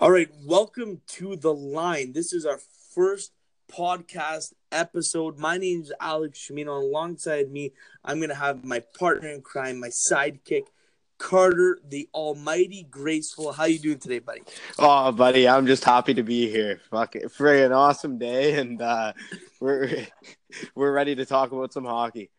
All 0.00 0.12
right, 0.12 0.28
welcome 0.46 1.00
to 1.08 1.34
the 1.34 1.52
line. 1.52 2.12
This 2.12 2.32
is 2.32 2.46
our 2.46 2.60
first 2.94 3.32
podcast 3.68 4.52
episode. 4.70 5.38
My 5.38 5.58
name 5.58 5.82
is 5.82 5.92
Alex 6.00 6.38
Shimino. 6.38 6.80
Alongside 6.80 7.50
me, 7.50 7.72
I'm 8.04 8.18
going 8.18 8.28
to 8.28 8.36
have 8.36 8.62
my 8.62 8.84
partner 8.96 9.28
in 9.28 9.42
crime, 9.42 9.80
my 9.80 9.88
sidekick, 9.88 10.66
Carter, 11.18 11.80
the 11.84 12.08
Almighty 12.14 12.86
Graceful. 12.88 13.50
How 13.50 13.64
you 13.64 13.80
doing 13.80 13.98
today, 13.98 14.20
buddy? 14.20 14.42
Oh, 14.78 15.10
buddy, 15.10 15.48
I'm 15.48 15.66
just 15.66 15.82
happy 15.82 16.14
to 16.14 16.22
be 16.22 16.48
here. 16.48 16.80
Fuck 16.92 17.16
it, 17.16 17.32
for 17.32 17.52
an 17.52 17.72
awesome 17.72 18.18
day, 18.18 18.56
and 18.56 18.80
uh, 18.80 19.14
we're 19.58 20.06
we're 20.76 20.92
ready 20.92 21.16
to 21.16 21.26
talk 21.26 21.50
about 21.50 21.72
some 21.72 21.84
hockey. 21.84 22.30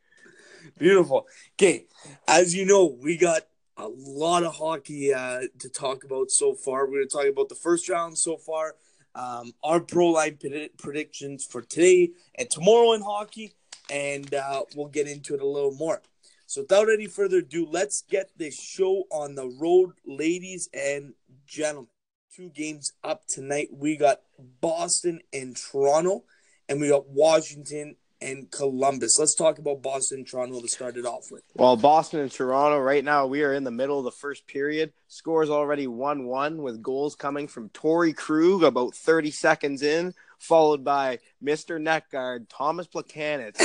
Beautiful. 0.78 1.28
Okay, 1.56 1.88
as 2.26 2.56
you 2.56 2.64
know, 2.66 2.86
we 2.86 3.18
got 3.18 3.42
a 3.80 3.88
lot 3.88 4.44
of 4.44 4.56
hockey 4.56 5.14
uh, 5.14 5.42
to 5.60 5.70
talk 5.70 6.04
about 6.04 6.30
so 6.32 6.54
far. 6.54 6.86
We're 6.86 6.98
going 6.98 7.08
to 7.08 7.16
talk 7.16 7.28
about 7.28 7.50
the 7.50 7.56
first 7.56 7.88
round 7.90 8.18
so 8.18 8.38
far, 8.38 8.76
um, 9.16 9.54
our 9.64 9.80
pro 9.80 10.08
line 10.08 10.38
pred- 10.38 10.78
predictions 10.78 11.46
for 11.46 11.62
today 11.62 12.12
and 12.36 12.50
tomorrow 12.50 12.94
in 12.94 13.02
hockey, 13.02 13.54
and 13.90 14.34
uh, 14.34 14.64
we'll 14.76 14.88
get 14.88 15.08
into 15.08 15.34
it 15.34 15.42
a 15.42 15.48
little 15.48 15.74
more. 15.74 16.02
So, 16.46 16.62
without 16.62 16.90
any 16.92 17.08
further 17.08 17.38
ado, 17.38 17.68
let's 17.70 18.02
get 18.02 18.32
this 18.38 18.60
show 18.60 19.04
on 19.12 19.36
the 19.36 19.48
road, 19.48 19.92
ladies 20.06 20.70
and 20.74 21.14
gentlemen. 21.48 21.88
Two 22.36 22.50
games 22.50 22.94
up 23.04 23.28
tonight. 23.28 23.70
We 23.72 23.98
got 23.98 24.22
Boston 24.62 25.22
and 25.34 25.56
Toronto, 25.56 26.24
and 26.68 26.82
we 26.82 26.90
got 26.90 27.10
Washington 27.10 27.96
and 28.22 28.50
Columbus. 28.52 29.18
Let's 29.18 29.36
talk 29.36 29.60
about 29.60 29.82
Boston 29.82 30.20
and 30.20 30.28
Toronto 30.28 30.62
to 30.62 30.68
start 30.68 30.98
it 30.98 31.06
off 31.06 31.32
with. 31.32 31.44
Well, 31.56 31.78
Boston 31.78 32.20
and 32.20 32.32
Toronto, 32.32 32.80
right 32.80 33.04
now, 33.04 33.26
we 33.28 33.44
are 33.44 33.54
in 33.54 33.64
the 33.64 33.72
middle 33.72 34.00
of 34.00 34.06
the 34.06 34.12
first 34.12 34.48
period. 34.48 34.94
Scores 35.08 35.50
already 35.50 35.88
1 35.88 36.26
1 36.26 36.62
with 36.62 36.82
goals 36.82 37.16
coming 37.16 37.48
from 37.48 37.70
Torey 37.70 38.16
Krug 38.16 38.64
about 38.64 38.96
30 38.96 39.32
seconds 39.32 39.82
in, 39.82 40.14
followed 40.38 40.84
by 40.84 41.20
Mr. 41.44 41.82
Net 41.82 42.06
Guard, 42.12 42.50
Thomas 42.50 42.88
Plekanec. 42.88 43.56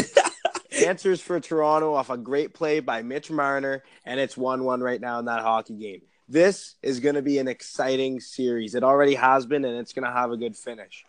Answers 0.86 1.20
for 1.20 1.38
Toronto 1.38 1.94
off 1.94 2.10
a 2.10 2.18
great 2.18 2.52
play 2.52 2.80
by 2.80 3.02
Mitch 3.02 3.30
Marner, 3.30 3.84
and 4.04 4.18
it's 4.18 4.36
1 4.36 4.64
1 4.64 4.80
right 4.80 5.00
now 5.00 5.18
in 5.18 5.26
that 5.26 5.42
hockey 5.42 5.74
game. 5.74 6.02
This 6.28 6.76
is 6.82 7.00
going 7.00 7.16
to 7.16 7.22
be 7.22 7.38
an 7.38 7.48
exciting 7.48 8.18
series. 8.18 8.74
It 8.74 8.82
already 8.82 9.14
has 9.14 9.44
been, 9.44 9.64
and 9.64 9.78
it's 9.78 9.92
going 9.92 10.06
to 10.06 10.12
have 10.12 10.30
a 10.30 10.36
good 10.36 10.56
finish. 10.56 11.04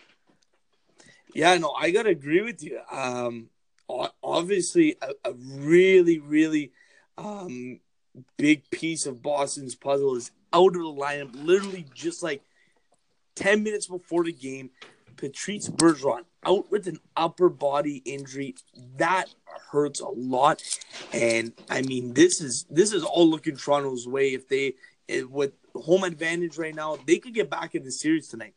Yeah, 1.36 1.58
no, 1.58 1.72
I 1.72 1.91
gotta 1.91 2.11
agree 2.11 2.41
with 2.41 2.64
you. 2.64 2.80
Um, 2.89 3.50
obviously, 4.23 4.95
a, 5.02 5.30
a 5.30 5.33
really, 5.33 6.17
really 6.17 6.72
um, 7.17 7.81
big 8.38 8.69
piece 8.72 9.05
of 9.05 9.22
Boston's 9.22 9.75
puzzle 9.75 10.16
is 10.16 10.31
out 10.53 10.67
of 10.67 10.73
the 10.73 10.80
lineup. 10.80 11.31
Literally, 11.36 11.86
just 11.94 12.23
like 12.23 12.41
ten 13.36 13.63
minutes 13.63 13.86
before 13.86 14.23
the 14.23 14.31
game, 14.31 14.69
Patrice 15.17 15.67
Bergeron 15.67 16.23
out 16.45 16.72
with 16.72 16.88
an 16.88 17.00
upper 17.17 17.50
body 17.50 18.02
injury. 18.06 18.56
That 18.95 19.25
hurts 19.72 20.00
a 20.00 20.08
lot, 20.08 20.63
and 21.11 21.52
I 21.69 21.81
mean, 21.81 22.13
this 22.13 22.39
is 22.39 22.66
this 22.69 22.94
is 22.94 23.03
all 23.03 23.30
looking 23.30 23.58
Toronto's 23.58 24.08
way. 24.08 24.30
If 24.30 24.47
they 24.47 24.75
with 25.30 25.52
home 25.75 26.06
advantage 26.06 26.58
right 26.58 26.73
now, 26.73 26.97
they 27.06 27.17
could 27.17 27.33
get 27.33 27.50
back 27.50 27.75
in 27.75 27.83
the 27.83 27.91
series 27.91 28.30
tonight. 28.30 28.53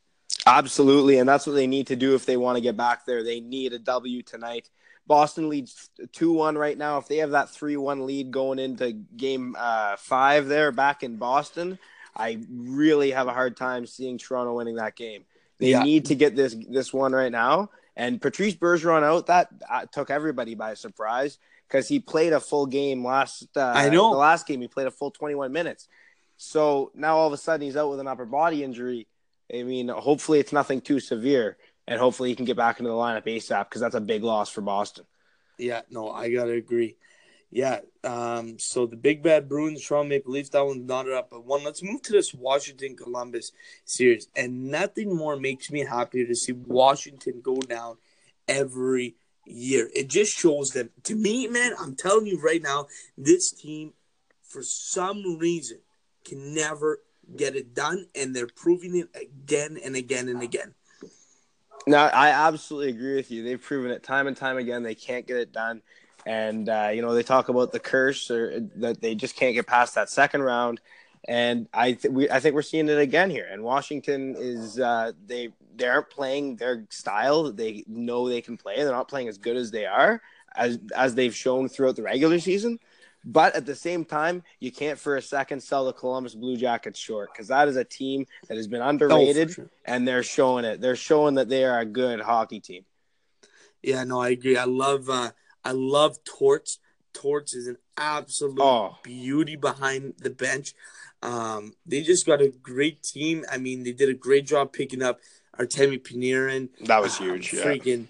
Absolutely, 0.48 1.18
and 1.18 1.28
that's 1.28 1.46
what 1.46 1.54
they 1.54 1.66
need 1.66 1.88
to 1.88 1.96
do 1.96 2.14
if 2.14 2.27
they 2.27 2.36
want 2.36 2.56
to 2.56 2.62
get 2.62 2.77
back 2.77 3.04
there. 3.04 3.22
They 3.22 3.41
need 3.41 3.72
a 3.72 3.78
W 3.78 4.22
tonight. 4.22 4.70
Boston 5.06 5.48
leads 5.48 5.91
2 6.12 6.32
1 6.32 6.56
right 6.56 6.77
now. 6.77 6.98
If 6.98 7.08
they 7.08 7.16
have 7.18 7.30
that 7.30 7.50
3 7.50 7.77
1 7.77 8.06
lead 8.06 8.30
going 8.30 8.58
into 8.58 8.92
game 8.92 9.56
uh, 9.58 9.96
five 9.96 10.46
there 10.46 10.70
back 10.70 11.02
in 11.02 11.16
Boston, 11.16 11.78
I 12.14 12.38
really 12.50 13.10
have 13.12 13.26
a 13.26 13.32
hard 13.32 13.56
time 13.56 13.87
seeing 13.87 14.19
Toronto 14.19 14.54
winning 14.54 14.76
that 14.76 14.97
game. 14.97 15.25
They 15.58 15.70
yeah. 15.70 15.82
need 15.82 16.06
to 16.06 16.14
get 16.14 16.37
this 16.37 16.54
this 16.69 16.92
one 16.92 17.12
right 17.12 17.32
now. 17.32 17.70
And 17.97 18.22
Patrice 18.22 18.54
Bergeron 18.54 19.03
out, 19.03 19.26
that 19.26 19.48
uh, 19.69 19.87
took 19.87 20.08
everybody 20.10 20.54
by 20.54 20.75
surprise 20.75 21.38
because 21.66 21.88
he 21.88 21.98
played 21.98 22.32
a 22.32 22.38
full 22.38 22.66
game 22.66 23.04
last. 23.04 23.48
Uh, 23.56 23.72
I 23.75 23.88
know. 23.88 24.12
The 24.12 24.19
last 24.19 24.47
game, 24.47 24.60
he 24.60 24.69
played 24.69 24.87
a 24.87 24.92
full 24.92 25.10
21 25.10 25.50
minutes. 25.53 25.88
So 26.37 26.92
now 26.94 27.16
all 27.16 27.26
of 27.26 27.32
a 27.32 27.37
sudden 27.37 27.62
he's 27.62 27.76
out 27.76 27.91
with 27.91 27.98
an 27.98 28.06
upper 28.06 28.25
body 28.25 28.62
injury 28.62 29.08
I 29.53 29.62
mean, 29.62 29.88
hopefully 29.88 30.41
it's 30.41 30.53
nothing 30.53 30.81
too 30.81 31.00
severe, 31.00 31.56
and 31.86 31.98
hopefully 31.98 32.28
he 32.28 32.34
can 32.34 32.44
get 32.44 32.56
back 32.56 32.78
into 32.78 32.91
the 32.91 32.97
lineup 32.97 33.26
ASAP 33.26 33.69
because 33.69 33.81
that's 33.81 33.94
a 33.94 34.00
big 34.00 34.22
loss 34.22 34.50
for 34.50 34.60
Boston. 34.60 35.04
Yeah, 35.59 35.82
no, 35.91 36.10
I 36.10 36.31
gotta 36.31 36.53
agree. 36.53 36.97
Yeah, 37.50 37.81
um, 38.04 38.58
so 38.58 38.84
the 38.84 38.97
big 38.97 39.22
bad 39.22 39.48
Bruins, 39.48 39.82
Toronto 39.82 40.10
Maple 40.10 40.32
Leafs, 40.32 40.50
that 40.50 40.66
one's 40.66 40.87
not 40.87 41.10
up, 41.10 41.31
but 41.31 41.47
one. 41.47 41.64
Let's 41.64 41.82
move 41.82 42.03
to 42.03 42.12
this 42.12 42.34
Washington 42.34 42.94
Columbus 42.94 43.53
series, 43.87 44.28
and 44.37 44.66
nothing 44.70 45.16
more 45.16 45.37
makes 45.37 45.70
me 45.70 45.81
happier 45.81 46.26
to 46.26 46.34
see 46.34 46.53
Washington 46.53 47.41
go 47.42 47.56
down 47.56 47.97
every 48.47 49.16
year. 49.47 49.88
It 49.94 50.08
just 50.08 50.37
shows 50.37 50.70
them. 50.72 50.91
To 51.04 51.14
me, 51.14 51.48
man, 51.48 51.72
I'm 51.78 51.97
telling 51.97 52.26
you 52.26 52.38
right 52.38 52.62
now, 52.62 52.87
this 53.16 53.50
team, 53.50 53.94
for 54.42 54.62
some 54.62 55.38
reason, 55.38 55.78
can 56.25 56.54
never 56.54 57.00
get 57.37 57.56
it 57.56 57.75
done, 57.75 58.06
and 58.15 58.34
they're 58.34 58.49
proving 58.49 58.97
it 58.97 59.09
again 59.15 59.78
and 59.83 59.97
again 59.97 60.28
and 60.28 60.43
again. 60.43 60.75
No, 61.87 61.99
I 61.99 62.28
absolutely 62.31 62.91
agree 62.91 63.16
with 63.16 63.31
you. 63.31 63.43
They've 63.43 63.61
proven 63.61 63.91
it 63.91 64.03
time 64.03 64.27
and 64.27 64.37
time 64.37 64.59
again. 64.59 64.83
They 64.83 64.94
can't 64.94 65.27
get 65.27 65.37
it 65.37 65.53
done, 65.53 65.83
and 66.27 66.69
uh, 66.69 66.91
you 66.93 67.03
know 67.03 67.15
they 67.15 67.22
talk 67.22 67.49
about 67.49 67.72
the 67.72 67.81
curse 67.81 68.31
or 68.31 68.61
that 68.77 69.00
they 69.00 69.15
just 69.15 69.37
can't 69.37 69.55
get 69.55 69.67
past 69.67 69.94
that 69.94 70.11
second 70.11 70.43
round. 70.43 70.81
And 71.27 71.69
I 71.72 71.93
th- 71.93 72.12
we 72.12 72.31
I 72.31 72.41
think 72.41 72.55
we're 72.55 72.62
seeing 72.62 72.88
it 72.88 72.99
again 72.99 73.31
here. 73.31 73.49
And 73.50 73.62
Washington 73.62 74.34
is 74.38 74.78
uh, 74.78 75.12
they 75.27 75.50
they 75.77 75.87
aren't 75.87 76.11
playing 76.11 76.56
their 76.56 76.84
style 76.91 77.44
that 77.44 77.56
they 77.56 77.84
know 77.87 78.28
they 78.28 78.43
can 78.43 78.56
play. 78.56 78.77
They're 78.77 78.93
not 78.93 79.09
playing 79.09 79.28
as 79.28 79.38
good 79.38 79.56
as 79.56 79.71
they 79.71 79.87
are 79.87 80.21
as 80.59 80.78
as 80.94 81.15
they've 81.15 81.34
shown 81.34 81.69
throughout 81.69 81.97
the 81.97 82.03
regular 82.03 82.38
season. 82.38 82.78
But 83.25 83.56
at 83.56 83.67
the 83.67 83.75
same 83.75 84.05
time, 84.05 84.43
you 84.61 84.71
can't 84.71 84.99
for 84.99 85.17
a 85.17 85.23
second 85.23 85.62
sell 85.62 85.84
the 85.84 85.93
Columbus 85.93 86.34
Blue 86.34 86.56
Jackets 86.56 86.99
short 86.99 87.31
because 87.33 87.49
that 87.49 87.69
is 87.69 87.77
a 87.77 87.84
team 87.84 88.27
that 88.49 88.56
has 88.56 88.69
been 88.69 88.81
underrated, 88.81 89.51
oh, 89.51 89.53
sure. 89.53 89.71
and 89.84 90.06
they're 90.06 90.23
showing 90.23 90.65
it. 90.65 90.81
They're 90.81 90.97
showing 90.97 91.34
that 91.34 91.49
they 91.49 91.65
are 91.65 91.81
a 91.81 91.84
good 91.84 92.21
hockey 92.21 92.61
team. 92.61 92.84
Yeah, 93.83 94.05
no, 94.05 94.21
I 94.21 94.31
agree. 94.31 94.56
I 94.56 94.65
love, 94.65 95.11
uh, 95.11 95.33
I 95.65 95.73
love 95.73 96.23
Torts. 96.25 96.79
Torts 97.12 97.55
is 97.55 97.67
an 97.67 97.77
absolute 97.97 98.61
oh. 98.61 98.97
beauty 99.03 99.56
behind 99.56 100.15
the 100.19 100.31
bench. 100.31 100.75
Um, 101.23 101.73
they 101.85 102.03
just 102.03 102.27
got 102.27 102.41
a 102.41 102.49
great 102.49 103.03
team. 103.03 103.45
I 103.50 103.59
mean, 103.59 103.83
they 103.83 103.93
did 103.93 104.09
a 104.09 104.15
great 104.15 104.47
job 104.47 104.73
picking 104.73 105.03
up 105.03 105.21
Artemi 105.59 106.00
Panarin. 106.00 106.69
That 106.87 107.03
was 107.03 107.19
huge. 107.19 107.53
Uh, 107.53 107.59
yeah. 107.59 107.65
Freaking 107.65 108.06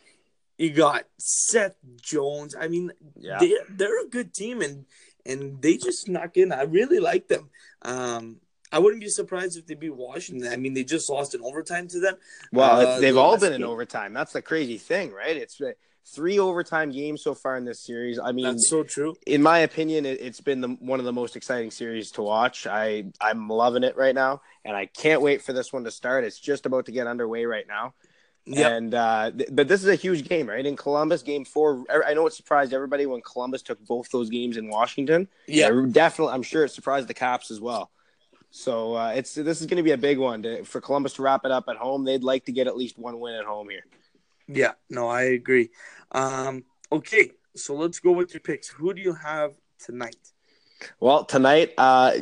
you 0.59 0.71
got 0.71 1.05
Seth 1.19 1.77
Jones. 2.03 2.55
I 2.59 2.69
mean, 2.69 2.93
yeah. 3.17 3.39
they 3.39 3.57
they're 3.71 4.05
a 4.05 4.09
good 4.09 4.35
team, 4.35 4.61
and 4.61 4.85
and 5.25 5.63
they 5.63 5.77
just 5.77 6.03
snuck 6.03 6.37
in. 6.37 6.53
I 6.53 6.63
really 6.63 6.99
like 6.99 7.29
them. 7.29 7.49
Um, 7.83 8.41
I 8.71 8.81
wouldn't 8.81 9.01
be 9.01 9.09
surprised 9.09 9.57
if 9.57 9.67
they 9.67 9.75
beat 9.75 9.95
Washington. 9.95 10.53
I 10.53 10.57
mean, 10.57 10.75
they 10.75 10.85
just 10.85 11.09
lost 11.09 11.35
in 11.35 11.43
overtime 11.43 11.89
to 11.89 12.01
them. 12.01 12.17
Well, 12.53 12.87
uh, 12.87 13.01
they've 13.01 13.17
all 13.17 13.39
been 13.39 13.53
game. 13.53 13.63
in 13.63 13.65
overtime. 13.65 14.13
That's 14.13 14.33
the 14.33 14.43
crazy 14.43 14.77
thing, 14.79 15.13
right? 15.13 15.37
It's 15.37 15.61
three 16.15 16.39
overtime 16.39 16.91
games 16.91 17.23
so 17.23 17.35
far 17.35 17.57
in 17.57 17.65
this 17.65 17.81
series. 17.81 18.19
I 18.19 18.33
mean, 18.33 18.47
that's 18.47 18.69
so 18.69 18.83
true. 18.83 19.15
In 19.27 19.43
my 19.43 19.61
opinion, 19.61 20.07
it, 20.07 20.21
has 20.23 20.41
been 20.41 20.61
the, 20.61 20.69
one 20.69 20.99
of 20.99 21.05
the 21.05 21.13
most 21.13 21.37
exciting 21.37 21.71
series 21.71 22.11
to 22.13 22.23
watch. 22.23 22.67
I 22.67 23.05
I'm 23.21 23.49
loving 23.49 23.85
it 23.85 23.97
right 23.97 24.15
now, 24.15 24.43
and 24.65 24.77
I 24.77 24.87
can't 24.87 25.23
wait 25.23 25.43
for 25.43 25.53
this 25.53 25.73
one 25.73 25.85
to 25.85 25.91
start. 25.91 26.25
It's 26.25 26.39
just 26.39 26.67
about 26.67 26.87
to 26.87 26.93
get 26.93 27.07
underway 27.07 27.45
right 27.45 27.67
now. 27.67 27.95
Yep. 28.51 28.73
And 28.73 28.95
uh, 28.95 29.31
th- 29.31 29.51
but 29.53 29.69
this 29.69 29.83
is 29.83 29.89
a 29.89 29.95
huge 29.95 30.27
game, 30.27 30.49
right? 30.49 30.65
In 30.65 30.75
Columbus, 30.75 31.23
game 31.23 31.45
four. 31.45 31.85
I 32.07 32.15
know 32.15 32.27
it 32.27 32.33
surprised 32.33 32.73
everybody 32.73 33.05
when 33.05 33.21
Columbus 33.21 33.61
took 33.63 33.85
both 33.85 34.11
those 34.11 34.31
games 34.31 34.57
in 34.57 34.69
Washington. 34.69 35.29
Yeah, 35.47 35.71
definitely. 35.91 36.33
I'm 36.33 36.43
sure 36.43 36.65
it 36.65 36.71
surprised 36.71 37.09
the 37.09 37.15
Caps 37.15 37.51
as 37.51 37.61
well. 37.61 37.91
So 38.51 38.95
uh, 38.95 39.13
it's 39.15 39.35
this 39.35 39.61
is 39.61 39.67
going 39.67 39.77
to 39.77 39.83
be 39.83 39.91
a 39.91 39.99
big 39.99 40.19
one 40.19 40.43
to, 40.45 40.65
for 40.65 40.81
Columbus 40.81 41.13
to 41.15 41.23
wrap 41.23 41.45
it 41.45 41.51
up 41.51 41.65
at 41.69 41.77
home. 41.77 42.05
They'd 42.05 42.25
like 42.25 42.47
to 42.47 42.53
get 42.53 42.67
at 42.67 42.77
least 42.77 42.99
one 42.99 43.21
win 43.21 43.35
at 43.35 43.45
home 43.45 43.69
here. 43.69 43.85
Yeah, 44.47 44.73
no, 44.89 45.09
I 45.09 45.23
agree. 45.25 45.69
Um, 46.13 46.65
okay, 46.91 47.33
so 47.55 47.75
let's 47.75 48.01
go 48.01 48.13
with 48.13 48.33
your 48.33 48.41
picks. 48.41 48.69
Who 48.69 48.95
do 48.95 49.03
you 49.03 49.13
have 49.13 49.53
tonight? 49.79 50.17
Well, 51.01 51.25
tonight, 51.27 51.75
uh, 51.77 52.13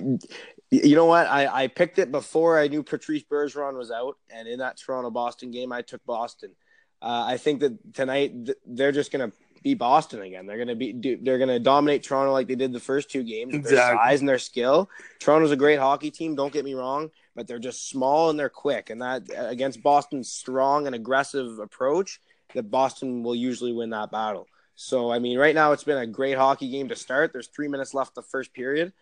you 0.71 0.97
know 0.97 1.07
what? 1.07 1.27
I, 1.27 1.65
I 1.65 1.67
picked 1.69 1.99
it 1.99 2.11
before 2.11 2.59
I 2.59 2.69
knew 2.69 2.83
Patrice 2.83 3.23
Bergeron 3.23 3.77
was 3.77 3.91
out, 3.91 4.17
and 4.31 4.49
in 4.49 4.59
that 4.59 4.77
Toronto 4.77 5.11
Boston 5.11 5.51
game, 5.51 5.73
I 5.73 5.83
took 5.83 6.05
Boston. 6.05 6.53
Uh, 7.01 7.25
I 7.27 7.37
think 7.37 7.61
that 7.61 7.95
tonight 7.95 8.33
they're 8.67 8.93
just 8.93 9.13
going 9.13 9.31
to 9.31 9.37
be 9.63 9.75
Boston 9.75 10.23
again. 10.23 10.47
They're 10.47 10.57
going 10.57 10.69
to 10.69 10.75
be 10.75 11.19
they're 11.23 11.39
going 11.39 11.49
to 11.49 11.59
dominate 11.59 12.03
Toronto 12.03 12.33
like 12.33 12.49
they 12.49 12.55
did 12.55 12.73
the 12.73 12.81
first 12.81 13.11
two 13.11 13.23
games. 13.23 13.55
Exactly. 13.55 13.77
Their 13.77 13.97
size 13.97 14.21
and 14.21 14.29
their 14.29 14.39
skill. 14.39 14.89
Toronto's 15.19 15.51
a 15.51 15.57
great 15.57 15.79
hockey 15.79 16.11
team. 16.11 16.35
Don't 16.35 16.53
get 16.53 16.65
me 16.65 16.75
wrong, 16.75 17.11
but 17.35 17.47
they're 17.47 17.59
just 17.59 17.89
small 17.89 18.31
and 18.31 18.39
they're 18.39 18.49
quick. 18.49 18.91
And 18.91 19.03
that 19.03 19.25
against 19.37 19.83
Boston's 19.83 20.31
strong 20.31 20.87
and 20.87 20.95
aggressive 20.95 21.59
approach, 21.59 22.21
that 22.55 22.71
Boston 22.71 23.23
will 23.23 23.35
usually 23.37 23.73
win 23.73 23.91
that 23.91 24.11
battle. 24.11 24.47
So 24.75 25.11
I 25.11 25.19
mean, 25.19 25.39
right 25.39 25.55
now 25.55 25.73
it's 25.73 25.85
been 25.85 25.99
a 25.99 26.07
great 26.07 26.37
hockey 26.37 26.71
game 26.71 26.89
to 26.89 26.97
start. 26.97 27.33
There's 27.33 27.49
three 27.49 27.69
minutes 27.69 27.95
left 27.95 28.15
the 28.15 28.23
first 28.23 28.53
period. 28.53 28.93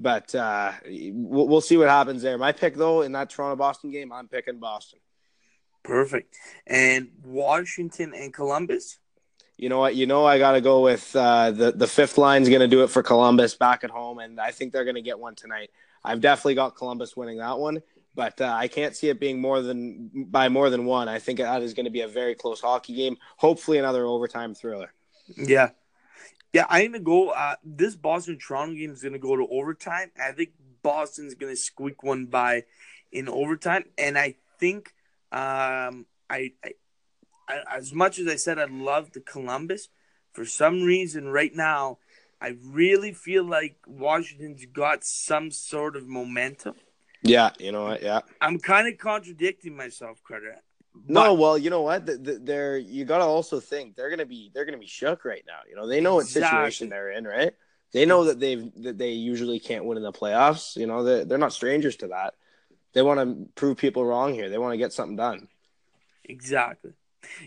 But 0.00 0.34
uh, 0.34 0.72
we'll, 0.86 1.48
we'll 1.48 1.60
see 1.60 1.76
what 1.76 1.88
happens 1.88 2.22
there. 2.22 2.36
My 2.36 2.52
pick, 2.52 2.74
though, 2.74 3.02
in 3.02 3.12
that 3.12 3.30
Toronto 3.30 3.56
Boston 3.56 3.90
game, 3.90 4.12
I'm 4.12 4.28
picking 4.28 4.58
Boston. 4.58 4.98
Perfect. 5.82 6.36
And 6.66 7.10
Washington 7.24 8.12
and 8.14 8.32
Columbus? 8.32 8.98
You 9.56 9.68
know 9.68 9.78
what? 9.78 9.94
You 9.94 10.06
know 10.06 10.24
I 10.24 10.38
got 10.38 10.52
to 10.52 10.60
go 10.60 10.80
with 10.80 11.14
uh, 11.14 11.52
the 11.52 11.70
the 11.70 11.86
fifth 11.86 12.18
line's 12.18 12.48
going 12.48 12.60
to 12.60 12.68
do 12.68 12.82
it 12.82 12.88
for 12.88 13.02
Columbus 13.02 13.54
back 13.54 13.84
at 13.84 13.90
home, 13.90 14.18
and 14.18 14.40
I 14.40 14.50
think 14.50 14.72
they're 14.72 14.84
going 14.84 14.96
to 14.96 15.02
get 15.02 15.18
one 15.18 15.36
tonight. 15.36 15.70
I've 16.02 16.20
definitely 16.20 16.56
got 16.56 16.76
Columbus 16.76 17.16
winning 17.16 17.38
that 17.38 17.58
one, 17.58 17.80
but 18.16 18.40
uh, 18.40 18.52
I 18.52 18.66
can't 18.66 18.96
see 18.96 19.08
it 19.10 19.20
being 19.20 19.40
more 19.40 19.62
than 19.62 20.10
by 20.28 20.48
more 20.48 20.70
than 20.70 20.86
one. 20.86 21.08
I 21.08 21.20
think 21.20 21.38
that 21.38 21.62
is 21.62 21.72
going 21.72 21.84
to 21.84 21.90
be 21.90 22.00
a 22.00 22.08
very 22.08 22.34
close 22.34 22.60
hockey 22.60 22.94
game. 22.94 23.16
Hopefully, 23.36 23.78
another 23.78 24.04
overtime 24.06 24.54
thriller. 24.54 24.92
Yeah, 25.36 25.70
yeah. 26.54 26.66
I'm 26.68 26.92
gonna 26.92 27.04
go. 27.04 27.30
Uh, 27.30 27.56
this 27.64 27.96
Boston 27.96 28.38
Toronto 28.38 28.74
game 28.74 28.92
is 28.92 29.02
gonna 29.02 29.18
go 29.18 29.36
to 29.36 29.46
overtime. 29.50 30.10
I 30.20 30.32
think 30.32 30.50
Boston's 30.82 31.34
gonna 31.34 31.56
squeak 31.56 32.02
one 32.02 32.26
by 32.26 32.64
in 33.12 33.28
overtime, 33.28 33.84
and 33.98 34.16
I 34.16 34.36
think 34.58 34.94
um, 35.32 36.06
I, 36.30 36.52
I 36.62 36.72
as 37.70 37.92
much 37.92 38.18
as 38.18 38.26
I 38.28 38.36
said 38.36 38.58
I 38.58 38.64
love 38.64 39.12
the 39.12 39.20
Columbus, 39.20 39.88
for 40.32 40.44
some 40.44 40.82
reason 40.82 41.28
right 41.28 41.54
now, 41.54 41.98
I 42.40 42.56
really 42.62 43.12
feel 43.12 43.44
like 43.44 43.76
Washington's 43.86 44.64
got 44.66 45.04
some 45.04 45.50
sort 45.50 45.96
of 45.96 46.06
momentum. 46.06 46.74
Yeah, 47.22 47.50
you 47.58 47.72
know 47.72 47.84
what? 47.84 48.02
Yeah, 48.02 48.20
I'm 48.40 48.58
kind 48.58 48.86
of 48.86 48.98
contradicting 48.98 49.76
myself, 49.76 50.22
Carter. 50.26 50.56
No, 51.06 51.34
well, 51.34 51.58
you 51.58 51.70
know 51.70 51.82
what? 51.82 52.04
They're 52.06 52.78
you 52.78 53.04
got 53.04 53.18
to 53.18 53.24
also 53.24 53.60
think 53.60 53.96
they're 53.96 54.10
gonna 54.10 54.26
be 54.26 54.50
they're 54.54 54.64
gonna 54.64 54.78
be 54.78 54.86
shook 54.86 55.24
right 55.24 55.42
now. 55.46 55.58
You 55.68 55.76
know, 55.76 55.86
they 55.86 56.00
know 56.00 56.16
what 56.16 56.26
situation 56.26 56.88
they're 56.88 57.10
in, 57.10 57.24
right? 57.24 57.52
They 57.92 58.06
know 58.06 58.24
that 58.24 58.40
they've 58.40 58.70
that 58.82 58.98
they 58.98 59.10
usually 59.10 59.60
can't 59.60 59.84
win 59.84 59.96
in 59.96 60.04
the 60.04 60.12
playoffs. 60.12 60.76
You 60.76 60.86
know, 60.86 61.02
they're, 61.02 61.24
they're 61.24 61.38
not 61.38 61.52
strangers 61.52 61.96
to 61.96 62.08
that. 62.08 62.34
They 62.92 63.02
want 63.02 63.20
to 63.20 63.48
prove 63.54 63.76
people 63.76 64.04
wrong 64.04 64.34
here. 64.34 64.48
They 64.48 64.58
want 64.58 64.72
to 64.72 64.78
get 64.78 64.92
something 64.92 65.16
done. 65.16 65.48
Exactly. 66.24 66.92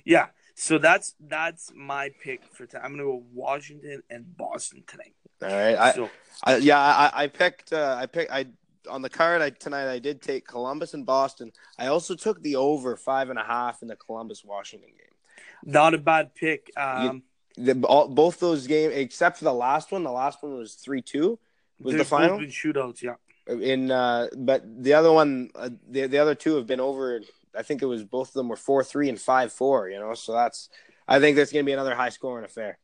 Yeah. 0.06 0.28
So 0.56 0.78
that's 0.78 1.16
that's 1.20 1.72
my 1.76 2.10
pick 2.24 2.44
for 2.54 2.66
tonight. 2.66 2.84
I'm 2.84 2.92
gonna 2.94 3.04
go 3.04 3.24
Washington 3.34 4.02
and 4.10 4.26
Boston 4.38 4.84
tonight. 4.88 5.14
All 5.42 5.50
right. 5.50 5.96
So, 5.96 6.10
I, 6.44 6.56
I 6.56 6.58
yeah 6.58 6.80
I, 6.80 7.24
I 7.24 7.28
picked 7.28 7.74
uh, 7.74 7.96
I 8.00 8.08
picked 8.08 8.32
I 8.32 8.48
on 8.88 9.02
the 9.02 9.10
card 9.10 9.42
I 9.42 9.50
tonight 9.50 9.92
I 9.92 10.00
did 10.00 10.22
take 10.22 10.48
Columbus 10.48 10.94
and 10.94 11.06
Boston. 11.06 11.52
I 11.78 11.88
also 11.88 12.16
took 12.16 12.42
the 12.42 12.56
over 12.56 12.96
five 12.96 13.30
and 13.30 13.40
a 13.40 13.44
half 13.44 13.82
in 13.82 13.88
the 13.88 13.96
Columbus 13.96 14.44
Washington 14.44 14.90
game. 14.90 15.74
Not 15.74 15.94
a 15.94 15.98
bad 15.98 16.36
pick. 16.36 16.72
Um, 16.78 17.24
you, 17.58 17.74
the, 17.74 17.88
all, 17.88 18.08
both 18.08 18.40
those 18.40 18.68
games, 18.68 18.94
except 18.96 19.38
for 19.38 19.46
the 19.46 19.54
last 19.54 19.92
one. 19.92 20.04
The 20.04 20.12
last 20.12 20.42
one 20.42 20.58
was 20.58 20.76
three 20.76 21.02
two. 21.02 21.40
Was 21.80 21.96
the 21.96 22.06
final 22.06 22.40
shootouts? 22.40 23.02
Yeah. 23.02 23.16
In 23.48 23.92
uh, 23.92 24.28
but 24.36 24.64
the 24.84 24.94
other 24.94 25.12
one, 25.12 25.50
uh, 25.56 25.70
the 25.90 26.08
the 26.08 26.18
other 26.18 26.36
two 26.36 26.56
have 26.56 26.68
been 26.68 26.80
over 26.80 27.22
I 27.58 27.64
think 27.64 27.82
it 27.82 27.86
was 27.86 28.04
both 28.04 28.30
of 28.30 28.34
them 28.34 28.50
were 28.50 28.56
four 28.56 28.84
three 28.84 29.10
and 29.10 29.20
five 29.20 29.52
four. 29.52 29.90
You 29.90 30.00
know, 30.00 30.14
so 30.14 30.34
that's 30.34 30.70
I 31.08 31.20
think 31.20 31.36
that's 31.36 31.52
going 31.52 31.66
to 31.66 31.70
be 31.70 31.74
another 31.74 31.96
high 31.96 32.10
scoring 32.10 32.46
affair. 32.46 32.78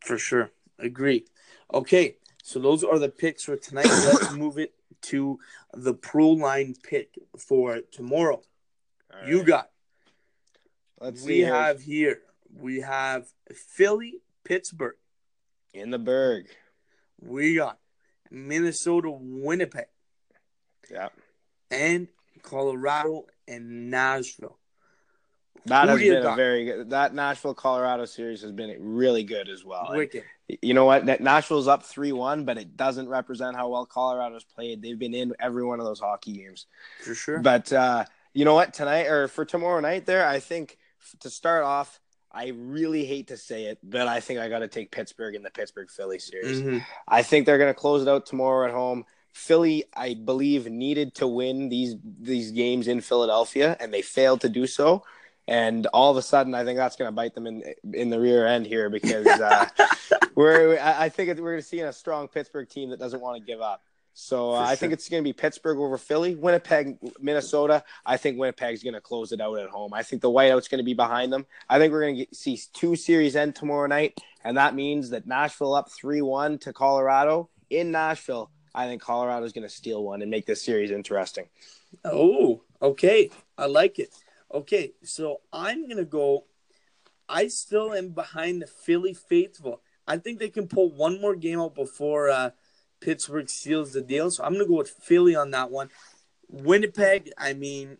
For 0.00 0.16
sure, 0.16 0.50
agree. 0.78 1.26
Okay, 1.72 2.16
so 2.42 2.58
those 2.58 2.84
are 2.84 2.98
the 2.98 3.08
picks 3.08 3.44
for 3.44 3.56
tonight. 3.56 3.86
Let's 3.88 4.32
move 4.32 4.58
it 4.58 4.72
to 5.02 5.38
the 5.74 5.94
pro 5.94 6.30
line 6.30 6.74
pick 6.82 7.18
for 7.38 7.80
tomorrow. 7.90 8.42
Right. 9.12 9.28
You 9.28 9.44
got. 9.44 9.68
Let's 11.00 11.24
we 11.24 11.40
have 11.40 11.80
here. 11.80 12.20
We 12.54 12.80
have 12.80 13.26
Philly, 13.52 14.20
Pittsburgh. 14.44 14.96
In 15.74 15.90
the 15.90 15.98
Berg. 15.98 16.46
We 17.20 17.56
got 17.56 17.78
Minnesota, 18.30 19.10
Winnipeg. 19.10 19.86
Yeah. 20.90 21.08
And 21.70 22.08
Colorado 22.42 23.26
and 23.48 23.90
Nashville. 23.90 24.58
That 25.66 25.88
Who 25.88 25.96
has 25.96 26.00
been 26.00 26.26
a 26.26 26.34
very 26.34 26.64
good. 26.64 26.90
That 26.90 27.14
Nashville 27.14 27.54
Colorado 27.54 28.04
series 28.04 28.42
has 28.42 28.52
been 28.52 28.74
really 28.80 29.22
good 29.22 29.48
as 29.48 29.64
well. 29.64 29.88
Wicked. 29.90 30.24
You 30.60 30.74
know 30.74 30.84
what? 30.84 31.20
Nashville's 31.20 31.68
up 31.68 31.84
three 31.84 32.12
one, 32.12 32.44
but 32.44 32.58
it 32.58 32.76
doesn't 32.76 33.08
represent 33.08 33.56
how 33.56 33.68
well 33.68 33.86
Colorado's 33.86 34.44
played. 34.44 34.82
They've 34.82 34.98
been 34.98 35.14
in 35.14 35.32
every 35.40 35.64
one 35.64 35.80
of 35.80 35.86
those 35.86 36.00
hockey 36.00 36.32
games. 36.32 36.66
For 37.02 37.14
sure. 37.14 37.38
But 37.38 37.72
uh, 37.72 38.04
you 38.34 38.44
know 38.44 38.54
what? 38.54 38.74
Tonight 38.74 39.06
or 39.06 39.28
for 39.28 39.44
tomorrow 39.44 39.80
night, 39.80 40.06
there, 40.06 40.26
I 40.26 40.40
think 40.40 40.78
to 41.20 41.30
start 41.30 41.64
off, 41.64 42.00
I 42.30 42.48
really 42.48 43.04
hate 43.04 43.28
to 43.28 43.36
say 43.36 43.64
it, 43.64 43.78
but 43.82 44.08
I 44.08 44.20
think 44.20 44.40
I 44.40 44.48
got 44.48 44.60
to 44.60 44.68
take 44.68 44.90
Pittsburgh 44.90 45.34
in 45.34 45.42
the 45.42 45.50
Pittsburgh 45.50 45.90
Philly 45.90 46.18
series. 46.18 46.60
Mm-hmm. 46.60 46.78
I 47.06 47.22
think 47.22 47.46
they're 47.46 47.58
going 47.58 47.72
to 47.72 47.78
close 47.78 48.02
it 48.02 48.08
out 48.08 48.26
tomorrow 48.26 48.66
at 48.66 48.72
home. 48.72 49.04
Philly, 49.32 49.84
I 49.94 50.14
believe, 50.14 50.66
needed 50.66 51.14
to 51.16 51.26
win 51.26 51.68
these 51.68 51.96
these 52.20 52.52
games 52.52 52.88
in 52.88 53.00
Philadelphia, 53.00 53.76
and 53.80 53.92
they 53.92 54.02
failed 54.02 54.42
to 54.42 54.48
do 54.48 54.66
so. 54.66 55.04
And 55.48 55.86
all 55.86 56.10
of 56.10 56.16
a 56.16 56.22
sudden, 56.22 56.54
I 56.54 56.64
think 56.64 56.76
that's 56.76 56.96
going 56.96 57.08
to 57.08 57.12
bite 57.12 57.34
them 57.34 57.46
in 57.46 57.62
in 57.92 58.10
the 58.10 58.20
rear 58.20 58.46
end 58.46 58.66
here 58.66 58.88
because 58.88 59.26
uh, 59.26 59.66
we're 60.34 60.78
I 60.80 61.08
think 61.08 61.28
we're 61.40 61.52
going 61.52 61.62
to 61.62 61.66
see 61.66 61.80
a 61.80 61.92
strong 61.92 62.28
Pittsburgh 62.28 62.68
team 62.68 62.90
that 62.90 63.00
doesn't 63.00 63.20
want 63.20 63.40
to 63.40 63.44
give 63.44 63.60
up. 63.60 63.82
So 64.14 64.52
uh, 64.52 64.60
I 64.60 64.76
think 64.76 64.92
it's 64.92 65.08
going 65.08 65.22
to 65.22 65.28
be 65.28 65.32
Pittsburgh 65.32 65.78
over 65.78 65.96
Philly, 65.96 66.34
Winnipeg, 66.34 66.98
Minnesota. 67.18 67.82
I 68.04 68.18
think 68.18 68.38
Winnipeg's 68.38 68.82
going 68.82 68.94
to 68.94 69.00
close 69.00 69.32
it 69.32 69.40
out 69.40 69.58
at 69.58 69.70
home. 69.70 69.94
I 69.94 70.02
think 70.02 70.20
the 70.20 70.30
whiteout's 70.30 70.68
going 70.68 70.80
to 70.80 70.84
be 70.84 70.92
behind 70.92 71.32
them. 71.32 71.46
I 71.68 71.78
think 71.78 71.92
we're 71.92 72.02
going 72.02 72.26
to 72.26 72.34
see 72.34 72.60
two 72.74 72.94
series 72.94 73.36
end 73.36 73.56
tomorrow 73.56 73.86
night, 73.86 74.18
and 74.44 74.58
that 74.58 74.74
means 74.74 75.10
that 75.10 75.26
Nashville 75.26 75.74
up 75.74 75.90
three 75.90 76.22
one 76.22 76.58
to 76.58 76.72
Colorado 76.72 77.48
in 77.70 77.90
Nashville 77.90 78.50
I 78.74 78.86
think 78.86 79.02
Colorado 79.02 79.44
is 79.44 79.52
going 79.52 79.68
to 79.68 79.74
steal 79.74 80.02
one 80.02 80.22
and 80.22 80.30
make 80.30 80.46
this 80.46 80.62
series 80.62 80.90
interesting. 80.90 81.46
Oh, 82.04 82.62
okay. 82.80 83.30
I 83.58 83.66
like 83.66 83.98
it. 83.98 84.10
Okay, 84.52 84.92
so 85.02 85.40
I'm 85.52 85.86
going 85.86 85.96
to 85.96 86.04
go. 86.04 86.44
I 87.28 87.48
still 87.48 87.94
am 87.94 88.10
behind 88.10 88.62
the 88.62 88.66
Philly 88.66 89.14
faithful. 89.14 89.80
I 90.06 90.18
think 90.18 90.38
they 90.38 90.50
can 90.50 90.68
pull 90.68 90.90
one 90.90 91.20
more 91.20 91.34
game 91.34 91.60
out 91.60 91.74
before 91.74 92.28
uh, 92.28 92.50
Pittsburgh 93.00 93.48
seals 93.48 93.92
the 93.92 94.02
deal. 94.02 94.30
So 94.30 94.44
I'm 94.44 94.52
going 94.52 94.64
to 94.64 94.68
go 94.68 94.76
with 94.76 94.90
Philly 94.90 95.34
on 95.34 95.52
that 95.52 95.70
one. 95.70 95.88
Winnipeg, 96.48 97.32
I 97.38 97.54
mean, 97.54 97.96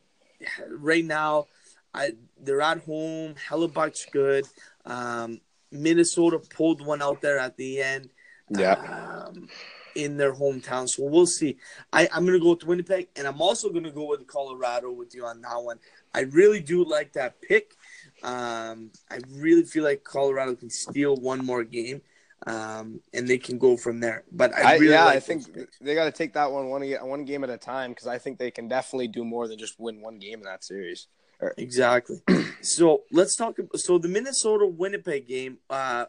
right 0.69 1.05
now, 1.05 1.47
I, 1.95 2.13
they're 2.39 2.61
at 2.61 2.81
home. 2.81 3.35
Hellebuyck's 3.49 4.07
good. 4.13 4.45
Um, 4.85 5.41
Minnesota 5.71 6.39
pulled 6.39 6.85
one 6.85 7.01
out 7.01 7.23
there 7.23 7.39
at 7.39 7.57
the 7.57 7.81
end. 7.81 8.11
Yeah. 8.51 8.75
Um, 8.75 9.49
in 9.95 10.17
their 10.17 10.35
hometown. 10.35 10.89
So 10.89 11.05
we'll 11.05 11.27
see. 11.27 11.59
I, 11.93 12.09
I'm 12.13 12.25
going 12.25 12.39
to 12.39 12.43
go 12.43 12.51
with 12.51 12.65
Winnipeg, 12.65 13.09
and 13.17 13.27
I'm 13.27 13.41
also 13.41 13.69
going 13.71 13.85
to 13.85 13.91
go 13.91 14.09
with 14.09 14.27
Colorado 14.27 14.91
with 14.91 15.15
you 15.15 15.25
on 15.25 15.41
that 15.43 15.63
one. 15.63 15.79
I 16.15 16.21
really 16.21 16.61
do 16.61 16.85
like 16.85 17.15
that 17.15 17.41
pick. 17.41 17.75
Um, 18.23 18.91
I 19.11 19.19
really 19.31 19.65
feel 19.65 19.85
like 19.85 20.05
Colorado 20.05 20.55
can 20.55 20.71
steal 20.71 21.17
one 21.17 21.45
more 21.45 21.65
game, 21.65 22.03
um, 22.47 23.01
and 23.13 23.27
they 23.27 23.39
can 23.39 23.59
go 23.59 23.77
from 23.77 24.01
there. 24.01 24.25
But 24.31 24.55
I, 24.55 24.77
really 24.77 24.95
I 24.95 24.99
yeah, 24.99 25.05
like 25.07 25.17
I 25.17 25.21
think 25.21 25.47
they 25.81 25.95
got 25.95 26.05
to 26.05 26.13
take 26.13 26.35
that 26.35 26.53
one 26.53 26.69
one 26.69 26.83
one 27.03 27.25
game 27.25 27.45
at 27.45 27.51
a 27.51 27.59
time 27.59 27.91
because 27.91 28.07
I 28.07 28.19
think 28.19 28.39
they 28.39 28.51
can 28.51 28.69
definitely 28.69 29.09
do 29.09 29.25
more 29.25 29.49
than 29.49 29.59
just 29.59 29.81
win 29.81 30.01
one 30.01 30.19
game 30.19 30.39
in 30.39 30.45
that 30.45 30.65
series. 30.65 31.09
Exactly. 31.57 32.23
so 32.61 33.03
let's 33.11 33.35
talk. 33.37 33.57
So 33.75 33.99
the 33.99 34.09
Minnesota 34.09 34.67
Winnipeg 34.67 35.27
game, 35.27 35.59
uh, 35.69 36.07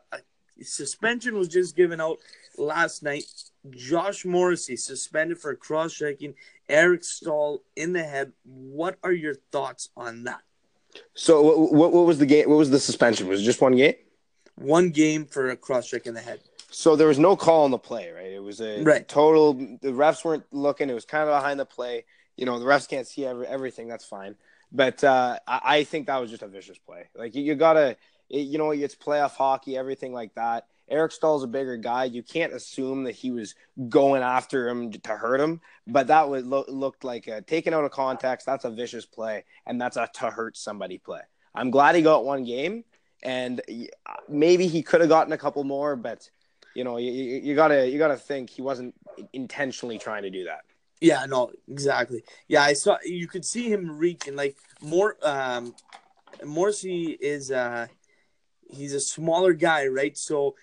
suspension 0.64 1.38
was 1.38 1.48
just 1.48 1.76
given 1.76 2.02
out 2.02 2.18
last 2.58 3.04
night 3.04 3.26
Josh 3.70 4.26
Morrissey 4.26 4.76
suspended 4.76 5.38
for 5.38 5.56
cross 5.56 5.94
checking 5.94 6.36
Eric 6.68 7.04
Staal 7.04 7.62
in 7.76 7.94
the 7.94 8.04
head. 8.04 8.34
What 8.44 8.98
are 9.04 9.12
your 9.12 9.36
thoughts 9.52 9.90
on 9.96 10.24
that? 10.26 10.42
So 11.14 11.42
what, 11.42 11.94
what 11.94 12.06
was 12.06 12.20
the 12.20 12.26
game? 12.26 12.50
What 12.50 12.58
was 12.58 12.70
the 12.70 12.80
suspension? 12.80 13.28
Was 13.28 13.42
it 13.42 13.46
just 13.46 13.62
one 13.62 13.76
game? 13.76 13.96
One 14.56 14.92
game 14.92 15.26
for 15.26 15.50
a 15.50 15.56
cross 15.56 15.88
check 15.88 16.06
in 16.06 16.14
the 16.14 16.22
head. 16.22 16.40
So 16.70 16.96
there 16.96 17.08
was 17.08 17.20
no 17.20 17.36
call 17.36 17.66
on 17.66 17.72
the 17.72 17.78
play, 17.78 18.12
right? 18.12 18.32
It 18.32 18.42
was 18.42 18.60
a 18.60 18.82
right. 18.84 19.08
total. 19.08 19.54
The 19.54 19.92
refs 19.92 20.26
weren't 20.26 20.46
looking. 20.52 20.90
It 20.90 20.94
was 20.94 21.06
kind 21.06 21.28
of 21.28 21.36
behind 21.36 21.60
the 21.60 21.66
play. 21.66 22.06
You 22.36 22.46
know, 22.46 22.60
the 22.60 22.66
refs 22.66 22.90
can't 22.90 23.08
see 23.08 23.26
every, 23.26 23.46
everything. 23.46 23.88
That's 23.88 24.06
fine. 24.06 24.36
But 24.72 25.04
uh, 25.04 25.38
I, 25.48 25.62
I, 25.64 25.84
think 25.84 26.08
that 26.08 26.20
was 26.20 26.32
just 26.32 26.42
a 26.42 26.48
vicious 26.48 26.80
play. 26.80 27.10
Like 27.16 27.36
you, 27.36 27.44
you 27.44 27.54
gotta, 27.54 27.96
you 28.42 28.58
know, 28.58 28.72
it's 28.72 28.96
playoff 28.96 29.36
hockey, 29.36 29.78
everything 29.78 30.14
like 30.14 30.34
that. 30.36 30.66
Eric 30.90 31.12
Staal's 31.12 31.44
a 31.44 31.48
bigger 31.48 31.78
guy. 31.78 32.06
You 32.06 32.24
can't 32.24 32.54
assume 32.54 33.06
that 33.06 33.16
he 33.16 33.32
was 33.32 33.56
going 33.90 34.22
after 34.22 34.68
him 34.68 34.92
to 34.92 35.16
hurt 35.16 35.40
him, 35.40 35.62
but 35.88 36.08
that 36.08 36.30
would 36.30 36.46
lo- 36.46 36.66
looked 36.68 37.04
like 37.04 37.28
a, 37.28 37.42
taken 37.42 37.74
out 37.74 37.86
of 37.86 37.92
context. 37.92 38.46
That's 38.46 38.66
a 38.66 38.70
vicious 38.70 39.06
play, 39.06 39.46
and 39.66 39.80
that's 39.80 39.98
a 39.98 40.10
to 40.16 40.30
hurt 40.30 40.58
somebody 40.58 40.98
play. 40.98 41.22
I'm 41.56 41.72
glad 41.72 41.96
he 41.96 42.02
got 42.02 42.26
one 42.26 42.44
game, 42.44 42.84
and 43.22 43.62
maybe 44.28 44.68
he 44.68 44.84
could 44.84 45.02
have 45.02 45.10
gotten 45.10 45.32
a 45.32 45.38
couple 45.38 45.64
more, 45.64 45.96
but 45.96 46.30
you 46.76 46.84
know, 46.84 46.98
you, 46.98 47.12
you 47.12 47.56
gotta 47.56 47.88
you 47.88 47.98
gotta 47.98 48.18
think 48.18 48.50
he 48.50 48.62
wasn't 48.62 48.94
intentionally 49.32 49.98
trying 49.98 50.24
to 50.24 50.30
do 50.30 50.46
that. 50.46 50.62
Yeah, 51.00 51.26
no, 51.28 51.52
exactly. 51.68 52.24
Yeah, 52.48 52.64
I 52.64 52.74
saw 52.74 52.98
you 53.06 53.28
could 53.28 53.46
see 53.46 53.72
him 53.72 53.98
reaching 53.98 54.36
like 54.36 54.58
more. 54.82 55.18
Um, 55.22 55.76
Morrissey 56.44 57.18
is 57.22 57.52
uh, 57.52 57.88
he's 58.74 58.94
a 58.94 59.00
smaller 59.00 59.54
guy, 59.54 59.88
right? 59.88 60.18
So 60.18 60.56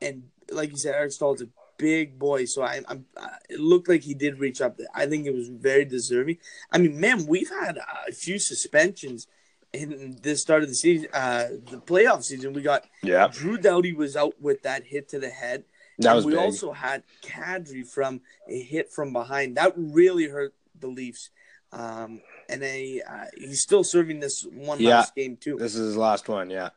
and 0.00 0.24
like 0.50 0.70
you 0.70 0.76
said, 0.76 0.94
Eric 0.94 1.12
Staal's 1.12 1.42
a 1.42 1.48
big 1.78 2.18
boy. 2.18 2.44
So 2.44 2.62
I, 2.62 2.80
I'm. 2.88 3.06
Uh, 3.16 3.28
it 3.48 3.60
looked 3.60 3.88
like 3.88 4.02
he 4.02 4.14
did 4.14 4.38
reach 4.38 4.60
up. 4.60 4.78
I 4.94 5.06
think 5.06 5.26
it 5.26 5.34
was 5.34 5.48
very 5.48 5.84
deserving. 5.84 6.38
I 6.70 6.78
mean, 6.78 6.98
man, 7.00 7.26
we've 7.26 7.50
had 7.50 7.78
a 8.08 8.12
few 8.12 8.38
suspensions 8.38 9.26
in 9.72 10.18
this 10.22 10.40
start 10.40 10.62
of 10.62 10.68
the 10.68 10.74
season, 10.74 11.08
uh, 11.12 11.48
the 11.70 11.78
playoff 11.78 12.24
season. 12.24 12.52
We 12.52 12.62
got 12.62 12.84
Yeah, 13.02 13.28
Drew 13.30 13.58
Doughty 13.58 13.92
was 13.92 14.16
out 14.16 14.40
with 14.40 14.62
that 14.62 14.84
hit 14.84 15.08
to 15.10 15.18
the 15.18 15.28
head. 15.28 15.64
that 15.98 16.08
And 16.08 16.16
was 16.16 16.24
we 16.24 16.32
big. 16.32 16.40
also 16.40 16.72
had 16.72 17.02
Kadri 17.22 17.86
from 17.86 18.20
a 18.48 18.58
hit 18.62 18.90
from 18.92 19.12
behind. 19.12 19.56
That 19.56 19.72
really 19.76 20.28
hurt 20.28 20.54
the 20.78 20.86
Leafs. 20.86 21.30
Um, 21.72 22.22
and 22.48 22.62
they, 22.62 23.02
uh, 23.06 23.24
he's 23.36 23.60
still 23.60 23.82
serving 23.84 24.20
this 24.20 24.44
one 24.44 24.80
Yeah. 24.80 24.98
last 24.98 25.14
game 25.14 25.36
too. 25.36 25.56
This 25.58 25.74
is 25.74 25.88
his 25.88 25.96
last 25.96 26.28
one, 26.28 26.48
yeah. 26.48 26.70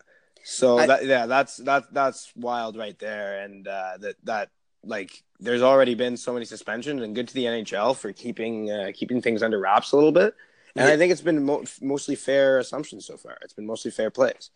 So 0.50 0.80
I- 0.80 0.88
that 0.88 1.06
yeah, 1.06 1.26
that's 1.28 1.58
that 1.58 1.94
that's 1.94 2.32
wild 2.36 2.76
right 2.78 2.98
there, 3.00 3.42
and 3.42 3.68
uh, 3.68 3.98
that 4.00 4.16
that 4.24 4.50
like 4.84 5.24
there's 5.40 5.62
already 5.62 5.94
been 5.96 6.18
so 6.18 6.34
many 6.34 6.46
suspensions, 6.46 7.02
and 7.02 7.14
good 7.16 7.28
to 7.28 7.34
the 7.34 7.46
NHL 7.46 7.96
for 7.96 8.12
keeping 8.12 8.72
uh, 8.72 8.92
keeping 8.94 9.22
things 9.22 9.44
under 9.44 9.60
wraps 9.60 9.92
a 9.92 9.96
little 9.96 10.12
bit. 10.12 10.34
And 10.76 10.88
Yeah. 10.88 10.94
I 10.94 10.98
think 10.98 11.12
it's 11.12 11.22
been 11.22 11.44
mo- 11.46 11.64
mostly 11.82 12.16
fair 12.16 12.60
assumptions 12.60 13.06
so 13.06 13.18
far. 13.18 13.38
It's 13.42 13.54
been 13.54 13.66
mostly 13.66 13.92
fair 13.92 14.10
plays. 14.12 14.50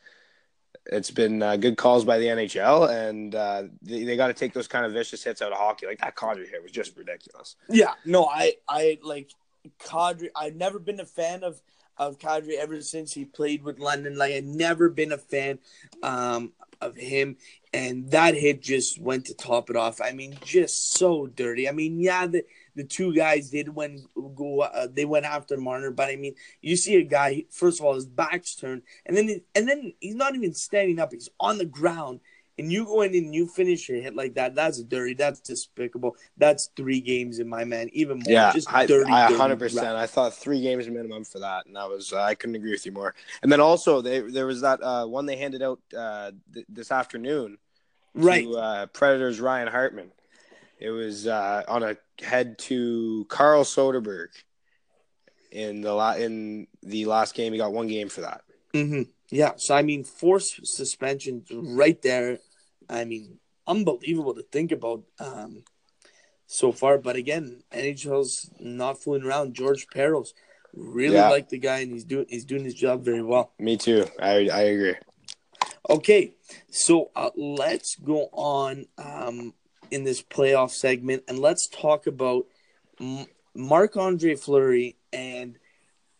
It's 0.85 1.11
been 1.11 1.41
uh, 1.41 1.57
good 1.57 1.77
calls 1.77 2.03
by 2.05 2.17
the 2.17 2.25
NHL, 2.25 2.89
and 2.89 3.33
uh, 3.35 3.63
they, 3.81 4.03
they 4.03 4.15
got 4.17 4.27
to 4.27 4.33
take 4.33 4.53
those 4.53 4.67
kind 4.67 4.85
of 4.85 4.91
vicious 4.93 5.23
hits 5.23 5.41
out 5.41 5.51
of 5.51 5.57
hockey. 5.57 5.85
Like 5.85 5.99
that 5.99 6.15
Kadri 6.15 6.49
hit 6.49 6.61
was 6.61 6.71
just 6.71 6.97
ridiculous. 6.97 7.55
Yeah, 7.69 7.93
no, 8.05 8.25
I, 8.25 8.55
I 8.67 8.99
like 9.03 9.31
Kadri. 9.79 10.29
I've 10.35 10.55
never 10.55 10.79
been 10.79 10.99
a 10.99 11.05
fan 11.05 11.43
of 11.43 11.61
of 11.97 12.19
Kadri 12.19 12.57
ever 12.57 12.81
since 12.81 13.13
he 13.13 13.25
played 13.25 13.63
with 13.63 13.79
London. 13.79 14.17
Like 14.17 14.33
I've 14.33 14.43
never 14.43 14.89
been 14.89 15.11
a 15.11 15.17
fan 15.17 15.59
um, 16.01 16.53
of 16.81 16.95
him, 16.95 17.37
and 17.73 18.09
that 18.11 18.35
hit 18.35 18.61
just 18.61 18.99
went 18.99 19.25
to 19.25 19.33
top 19.33 19.69
it 19.69 19.75
off. 19.75 20.01
I 20.01 20.11
mean, 20.11 20.37
just 20.43 20.93
so 20.93 21.27
dirty. 21.27 21.67
I 21.67 21.71
mean, 21.71 21.99
yeah, 21.99 22.27
the 22.27 22.43
the 22.75 22.83
two 22.83 23.13
guys 23.13 23.49
did 23.49 23.69
when 23.69 24.05
go 24.35 24.61
uh, 24.61 24.87
they 24.91 25.05
went 25.05 25.25
after 25.25 25.57
Marner, 25.57 25.91
but 25.91 26.09
I 26.09 26.15
mean, 26.15 26.35
you 26.61 26.75
see 26.75 26.95
a 26.95 27.03
guy. 27.03 27.45
First 27.51 27.79
of 27.79 27.85
all, 27.85 27.95
his 27.95 28.05
back's 28.05 28.55
turned, 28.55 28.83
and 29.05 29.15
then 29.15 29.41
and 29.55 29.67
then 29.67 29.93
he's 29.99 30.15
not 30.15 30.35
even 30.35 30.53
standing 30.53 30.99
up. 30.99 31.11
He's 31.11 31.29
on 31.39 31.57
the 31.57 31.65
ground. 31.65 32.19
And 32.59 32.71
you 32.71 32.85
go 32.85 33.01
in 33.01 33.15
and 33.15 33.33
you 33.33 33.47
finish 33.47 33.89
a 33.89 33.93
hit 33.93 34.15
like 34.15 34.35
that. 34.35 34.53
That's 34.53 34.81
dirty. 34.83 35.15
That's 35.15 35.39
despicable. 35.39 36.15
That's 36.37 36.67
three 36.75 37.01
games 37.01 37.39
in 37.39 37.49
my 37.49 37.63
man. 37.63 37.89
Even 37.93 38.17
more. 38.19 38.31
Yeah, 38.31 38.51
just 38.51 38.71
I, 38.71 38.85
dirty. 38.85 39.11
I 39.11 39.27
dirty 39.29 39.41
100%. 39.55 39.75
rap. 39.81 39.95
I 39.95 40.05
thought 40.05 40.35
three 40.35 40.61
games 40.61 40.87
minimum 40.87 41.23
for 41.23 41.39
that, 41.39 41.65
and 41.65 41.75
I 41.77 41.87
was 41.87 42.13
uh, 42.13 42.21
I 42.21 42.35
couldn't 42.35 42.55
agree 42.55 42.71
with 42.71 42.85
you 42.85 42.91
more. 42.91 43.15
And 43.41 43.51
then 43.51 43.59
also 43.59 44.01
they 44.01 44.19
there 44.19 44.45
was 44.45 44.61
that 44.61 44.83
uh, 44.83 45.05
one 45.07 45.25
they 45.25 45.35
handed 45.35 45.63
out 45.63 45.79
uh, 45.97 46.31
th- 46.53 46.65
this 46.69 46.91
afternoon 46.91 47.57
Right. 48.13 48.43
to 48.43 48.55
uh, 48.57 48.85
Predators 48.87 49.39
Ryan 49.41 49.67
Hartman. 49.67 50.11
It 50.79 50.91
was 50.91 51.25
uh, 51.25 51.63
on 51.67 51.81
a 51.81 51.97
head 52.23 52.59
to 52.59 53.25
Carl 53.29 53.63
Soderberg 53.63 54.27
in 55.51 55.81
the 55.81 55.93
la- 55.93 56.15
in 56.15 56.67
the 56.83 57.05
last 57.05 57.33
game. 57.35 57.53
He 57.53 57.57
got 57.57 57.73
one 57.73 57.87
game 57.87 58.09
for 58.09 58.21
that. 58.21 58.41
hmm 58.73 59.03
Yeah. 59.33 59.53
So 59.57 59.75
I 59.75 59.81
mean, 59.81 60.03
forced 60.03 60.65
suspension 60.67 61.43
right 61.51 61.99
there. 62.01 62.39
I 62.89 63.05
mean, 63.05 63.39
unbelievable 63.67 64.33
to 64.35 64.43
think 64.43 64.71
about 64.71 65.03
um, 65.19 65.63
so 66.45 66.71
far. 66.71 66.97
But 66.97 67.15
again, 67.15 67.63
NHL's 67.71 68.51
not 68.59 69.01
fooling 69.01 69.23
around. 69.23 69.53
George 69.55 69.87
Parros 69.87 70.29
really 70.73 71.15
Yeah. 71.15 71.29
like 71.29 71.49
the 71.49 71.57
guy, 71.59 71.79
and 71.79 71.91
he's 71.91 72.03
doing 72.05 72.25
he's 72.29 72.45
doing 72.45 72.63
his 72.63 72.75
job 72.75 73.03
very 73.03 73.23
well. 73.23 73.51
Me 73.59 73.77
too. 73.77 74.05
I 74.19 74.49
I 74.49 74.61
agree. 74.73 74.95
Okay, 75.89 76.33
so 76.71 77.11
uh, 77.15 77.31
let's 77.35 77.95
go 77.95 78.29
on 78.31 78.85
um, 78.97 79.53
in 79.91 80.03
this 80.05 80.21
playoff 80.21 80.71
segment, 80.71 81.23
and 81.27 81.39
let's 81.39 81.67
talk 81.67 82.07
about 82.07 82.45
M- 83.01 83.25
Marc 83.53 83.97
Andre 83.97 84.35
Fleury 84.35 84.95
and 85.11 85.57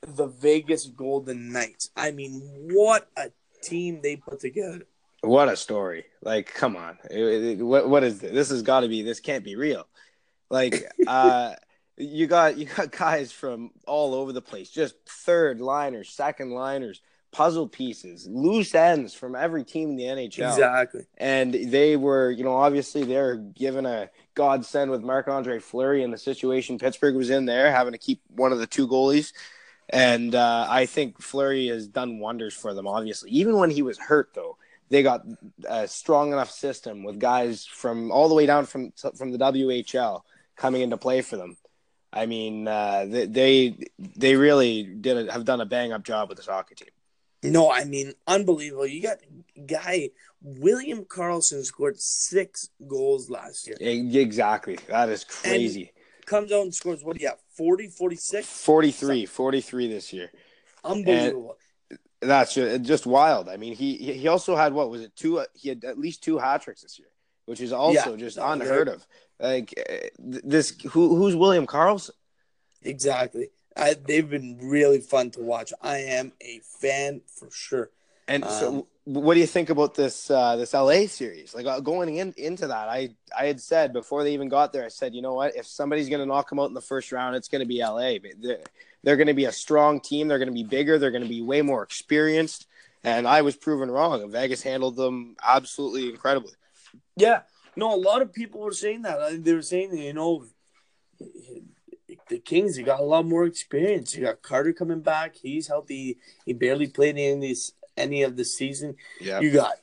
the 0.07 0.27
Vegas 0.27 0.85
Golden 0.87 1.51
Knights. 1.51 1.89
I 1.95 2.11
mean, 2.11 2.41
what 2.71 3.09
a 3.17 3.31
team 3.61 4.01
they 4.01 4.15
put 4.17 4.39
together. 4.39 4.83
What 5.21 5.47
a 5.47 5.55
story! 5.55 6.05
Like, 6.21 6.53
come 6.53 6.75
on, 6.75 6.97
It- 7.09 7.59
it- 7.59 7.63
what 7.63 7.89
what 7.89 8.03
is 8.03 8.19
this? 8.19 8.31
This 8.31 8.49
has 8.49 8.61
got 8.61 8.81
to 8.81 8.89
be. 8.89 9.03
This 9.03 9.19
can't 9.21 9.43
be 9.43 9.55
real. 9.55 9.87
Like, 10.49 10.83
uh, 11.07 11.53
you 11.97 12.27
got 12.27 12.57
you 12.57 12.65
got 12.65 12.91
guys 12.91 13.31
from 13.31 13.71
all 13.87 14.13
over 14.15 14.33
the 14.33 14.41
place, 14.41 14.69
just 14.69 14.95
third 15.07 15.61
liners, 15.61 16.09
second 16.09 16.51
liners, 16.51 17.01
puzzle 17.31 17.69
pieces, 17.69 18.27
loose 18.29 18.75
ends 18.75 19.13
from 19.13 19.33
every 19.35 19.63
team 19.63 19.91
in 19.91 19.95
the 19.95 20.03
NHL. 20.03 20.49
Exactly. 20.49 21.05
And 21.17 21.53
they 21.53 21.95
were, 21.95 22.29
you 22.29 22.43
know, 22.43 22.55
obviously 22.55 23.03
they're 23.03 23.37
given 23.37 23.85
a 23.85 24.09
godsend 24.35 24.91
with 24.91 25.01
Marc 25.01 25.27
Andre 25.29 25.59
Fleury 25.59 26.03
in 26.03 26.11
the 26.11 26.17
situation 26.17 26.77
Pittsburgh 26.77 27.15
was 27.15 27.29
in 27.29 27.45
there, 27.45 27.71
having 27.71 27.93
to 27.93 27.97
keep 27.97 28.21
one 28.27 28.51
of 28.51 28.59
the 28.59 28.67
two 28.67 28.87
goalies. 28.87 29.31
And 29.93 30.33
uh, 30.33 30.65
I 30.67 30.87
think 30.87 31.21
Fleury 31.21 31.67
has 31.67 31.87
done 31.87 32.17
wonders 32.17 32.55
for 32.55 32.73
them, 32.73 32.87
obviously. 32.87 33.29
Even 33.29 33.57
when 33.57 33.69
he 33.69 33.83
was 33.83 33.99
hurt, 33.99 34.31
though, 34.33 34.57
they 34.89 35.03
got 35.03 35.23
a 35.69 35.87
strong 35.87 36.33
enough 36.33 36.49
system 36.49 37.03
with 37.03 37.19
guys 37.19 37.65
from 37.65 38.11
all 38.11 38.27
the 38.27 38.33
way 38.33 38.47
down 38.47 38.65
from 38.65 38.91
from 39.15 39.31
the 39.31 39.37
WHL 39.37 40.21
coming 40.55 40.81
into 40.81 40.97
play 40.97 41.21
for 41.21 41.37
them. 41.37 41.57
I 42.11 42.25
mean, 42.25 42.67
uh, 42.67 43.05
they, 43.07 43.25
they 43.27 43.77
they 43.99 44.35
really 44.35 44.81
did 44.83 45.29
a, 45.29 45.31
have 45.31 45.45
done 45.45 45.61
a 45.61 45.65
bang 45.65 45.91
up 45.91 46.03
job 46.03 46.27
with 46.27 46.39
this 46.39 46.47
hockey 46.47 46.73
team. 46.73 46.89
No, 47.43 47.71
I 47.71 47.83
mean, 47.83 48.13
unbelievable. 48.25 48.87
You 48.87 49.03
got 49.03 49.17
guy 49.67 50.09
William 50.41 51.05
Karlsson 51.05 51.63
scored 51.63 51.99
six 51.99 52.69
goals 52.87 53.29
last 53.29 53.67
year. 53.67 53.77
Exactly, 53.79 54.79
that 54.87 55.09
is 55.09 55.23
crazy. 55.23 55.91
Comes 56.25 56.51
out 56.51 56.61
and 56.61 56.73
scores 56.73 57.03
what? 57.03 57.21
Yeah, 57.21 57.33
40, 57.55 57.87
46? 57.87 58.47
43, 58.47 59.25
43 59.25 59.87
this 59.87 60.13
year. 60.13 60.31
Unbelievable. 60.83 61.57
That's 62.21 62.53
just, 62.53 62.83
just 62.83 63.05
wild. 63.05 63.49
I 63.49 63.57
mean, 63.57 63.75
he 63.75 63.95
he 63.97 64.27
also 64.27 64.55
had 64.55 64.73
what 64.73 64.89
was 64.89 65.01
it 65.01 65.15
two? 65.15 65.43
He 65.53 65.69
had 65.69 65.83
at 65.83 65.97
least 65.99 66.23
two 66.23 66.37
hat 66.37 66.61
tricks 66.61 66.81
this 66.81 66.97
year, 66.97 67.09
which 67.45 67.59
is 67.59 67.73
also 67.73 68.11
Yeah. 68.11 68.17
just 68.17 68.37
unheard 68.37 68.87
of. 68.87 69.05
Like 69.39 69.73
uh, 69.77 70.07
this, 70.19 70.69
who 70.91 71.15
who's 71.15 71.35
William 71.35 71.67
Karlsson? 71.67 72.11
Exactly. 72.81 73.49
I, 73.75 73.95
they've 73.95 74.29
been 74.29 74.59
really 74.61 74.99
fun 74.99 75.31
to 75.31 75.41
watch. 75.41 75.73
I 75.81 75.97
am 75.97 76.31
a 76.41 76.61
fan 76.79 77.21
for 77.27 77.49
sure. 77.51 77.89
And 78.27 78.43
Um, 78.43 78.49
so, 78.51 78.87
what 79.05 79.33
do 79.33 79.39
you 79.41 79.47
think 79.47 79.69
about 79.69 79.95
this 79.95 80.31
uh, 80.31 80.55
this 80.55 80.73
LA 80.73 81.07
series? 81.07 81.53
Like 81.53 81.65
uh, 81.65 81.79
going 81.81 82.15
in 82.15 82.33
into 82.37 82.67
that, 82.67 82.87
I 82.87 83.09
I 83.37 83.45
had 83.45 83.59
said 83.59 83.91
before 83.91 84.23
they 84.23 84.33
even 84.33 84.49
got 84.49 84.71
there, 84.71 84.85
I 84.85 84.89
said, 84.89 85.13
you 85.13 85.21
know 85.21 85.33
what? 85.33 85.55
If 85.55 85.67
somebody's 85.67 86.09
going 86.09 86.21
to 86.21 86.25
knock 86.25 86.49
them 86.49 86.59
out 86.59 86.69
in 86.69 86.73
the 86.73 86.81
first 86.81 87.11
round, 87.11 87.35
it's 87.35 87.49
going 87.49 87.61
to 87.61 87.67
be 87.67 87.81
LA. 87.83 88.17
They're, 88.39 88.59
they're 89.03 89.17
going 89.17 89.27
to 89.27 89.33
be 89.33 89.45
a 89.45 89.51
strong 89.51 89.99
team. 89.99 90.27
They're 90.27 90.39
going 90.39 90.47
to 90.47 90.53
be 90.53 90.63
bigger. 90.63 90.97
They're 90.97 91.11
going 91.11 91.23
to 91.23 91.29
be 91.29 91.41
way 91.41 91.61
more 91.61 91.83
experienced. 91.83 92.67
And 93.03 93.27
I 93.27 93.41
was 93.41 93.57
proven 93.57 93.91
wrong. 93.91 94.31
Vegas 94.31 94.63
handled 94.63 94.95
them 94.95 95.35
absolutely 95.43 96.09
incredibly. 96.09 96.53
Yeah. 97.17 97.41
No, 97.75 97.93
a 97.93 97.97
lot 97.97 98.21
of 98.21 98.31
people 98.31 98.61
were 98.61 98.71
saying 98.71 99.01
that. 99.01 99.19
Uh, 99.19 99.31
They 99.37 99.53
were 99.53 99.61
saying, 99.61 99.89
that, 99.91 99.97
you 99.97 100.13
know, 100.13 100.45
the 102.29 102.39
Kings, 102.39 102.77
they 102.77 102.83
got 102.83 103.01
a 103.01 103.03
lot 103.03 103.25
more 103.25 103.45
experience. 103.45 104.15
You 104.15 104.23
got 104.23 104.41
Carter 104.41 104.71
coming 104.71 105.01
back. 105.01 105.35
He's 105.35 105.67
healthy. 105.67 106.17
He 106.45 106.53
barely 106.53 106.87
played 106.87 107.17
in 107.17 107.41
this 107.41 107.73
any 107.97 108.23
of 108.23 108.35
the 108.35 108.45
season. 108.45 108.95
Yeah, 109.21 109.39
You 109.39 109.51
got 109.51 109.73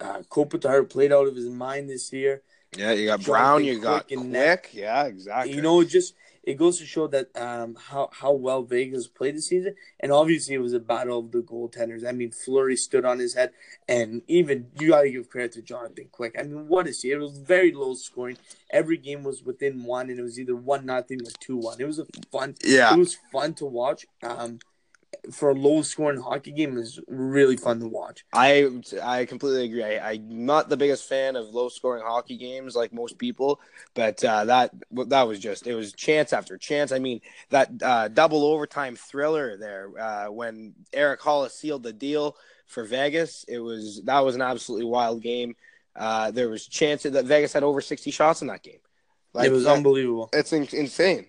uh, 0.00 0.18
Kopitar 0.30 0.88
played 0.88 1.12
out 1.12 1.28
of 1.28 1.36
his 1.36 1.48
mind 1.48 1.88
this 1.88 2.12
year. 2.12 2.42
yeah. 2.76 2.92
You 2.92 3.06
got 3.06 3.20
Jonathan 3.20 3.32
Brown. 3.32 3.64
You 3.64 3.80
got 3.80 4.06
Quick 4.08 4.18
and 4.18 4.30
Quick. 4.30 4.70
Yeah, 4.72 5.04
exactly. 5.04 5.54
You 5.54 5.62
know, 5.62 5.80
it 5.80 5.86
just 5.86 6.14
it 6.44 6.54
goes 6.54 6.78
to 6.80 6.84
show 6.86 7.06
that 7.06 7.28
um, 7.36 7.76
how 7.78 8.08
how 8.12 8.32
well 8.32 8.64
Vegas 8.64 9.06
played 9.06 9.36
this 9.36 9.46
season, 9.46 9.76
and 10.00 10.10
obviously 10.10 10.56
it 10.56 10.58
was 10.58 10.72
a 10.72 10.80
battle 10.80 11.20
of 11.20 11.30
the 11.30 11.38
goaltenders. 11.38 12.04
I 12.04 12.10
mean, 12.10 12.32
Fleury 12.32 12.74
stood 12.76 13.04
on 13.04 13.20
his 13.20 13.34
head, 13.34 13.52
and 13.86 14.22
even 14.26 14.66
you 14.80 14.88
got 14.88 15.02
to 15.02 15.10
give 15.10 15.28
credit 15.28 15.52
to 15.52 15.62
Jonathan 15.62 16.08
Quick. 16.10 16.34
I 16.36 16.42
mean, 16.42 16.66
what 16.66 16.88
is 16.88 17.00
he? 17.02 17.12
It 17.12 17.20
was 17.20 17.38
very 17.38 17.70
low 17.72 17.94
scoring. 17.94 18.38
Every 18.72 18.96
game 18.96 19.22
was 19.22 19.44
within 19.44 19.84
one, 19.84 20.10
and 20.10 20.18
it 20.18 20.22
was 20.22 20.40
either 20.40 20.56
one 20.56 20.84
nothing 20.86 21.20
or 21.20 21.30
two 21.38 21.58
one. 21.58 21.80
It 21.80 21.86
was 21.86 22.00
a 22.00 22.06
fun. 22.32 22.56
yeah, 22.64 22.92
It 22.92 22.98
was 22.98 23.16
fun 23.30 23.54
to 23.54 23.66
watch. 23.66 24.04
Um, 24.24 24.58
for 25.30 25.50
a 25.50 25.54
low 25.54 25.82
scoring 25.82 26.20
hockey 26.20 26.52
game, 26.52 26.76
is 26.78 26.98
really 27.08 27.56
fun 27.56 27.80
to 27.80 27.86
watch. 27.88 28.24
I 28.32 28.68
I 29.02 29.24
completely 29.26 29.64
agree. 29.66 29.84
I, 29.84 30.12
I'm 30.12 30.46
not 30.46 30.68
the 30.68 30.76
biggest 30.76 31.08
fan 31.08 31.36
of 31.36 31.48
low 31.48 31.68
scoring 31.68 32.02
hockey 32.04 32.36
games 32.36 32.74
like 32.74 32.92
most 32.92 33.18
people, 33.18 33.60
but 33.94 34.22
uh, 34.24 34.44
that 34.46 34.72
that 35.08 35.22
was 35.22 35.38
just 35.38 35.66
it 35.66 35.74
was 35.74 35.92
chance 35.92 36.32
after 36.32 36.56
chance. 36.58 36.92
I 36.92 36.98
mean 36.98 37.20
that 37.50 37.70
uh, 37.82 38.08
double 38.08 38.44
overtime 38.44 38.96
thriller 38.96 39.56
there 39.56 39.90
uh, 39.98 40.26
when 40.30 40.74
Erik 40.92 41.20
Haula 41.20 41.50
sealed 41.50 41.82
the 41.82 41.92
deal 41.92 42.36
for 42.66 42.84
Vegas. 42.84 43.44
It 43.48 43.58
was 43.58 44.02
that 44.04 44.20
was 44.20 44.34
an 44.34 44.42
absolutely 44.42 44.86
wild 44.86 45.22
game. 45.22 45.54
Uh, 45.94 46.30
there 46.30 46.48
was 46.48 46.66
chances 46.66 47.12
that 47.12 47.26
Vegas 47.26 47.52
had 47.52 47.62
over 47.62 47.80
60 47.82 48.10
shots 48.10 48.40
in 48.40 48.48
that 48.48 48.62
game. 48.62 48.78
it 49.42 49.52
was 49.52 49.64
that- 49.64 49.76
unbelievable. 49.76 50.30
it's 50.32 50.52
in- 50.52 50.68
insane. 50.72 51.26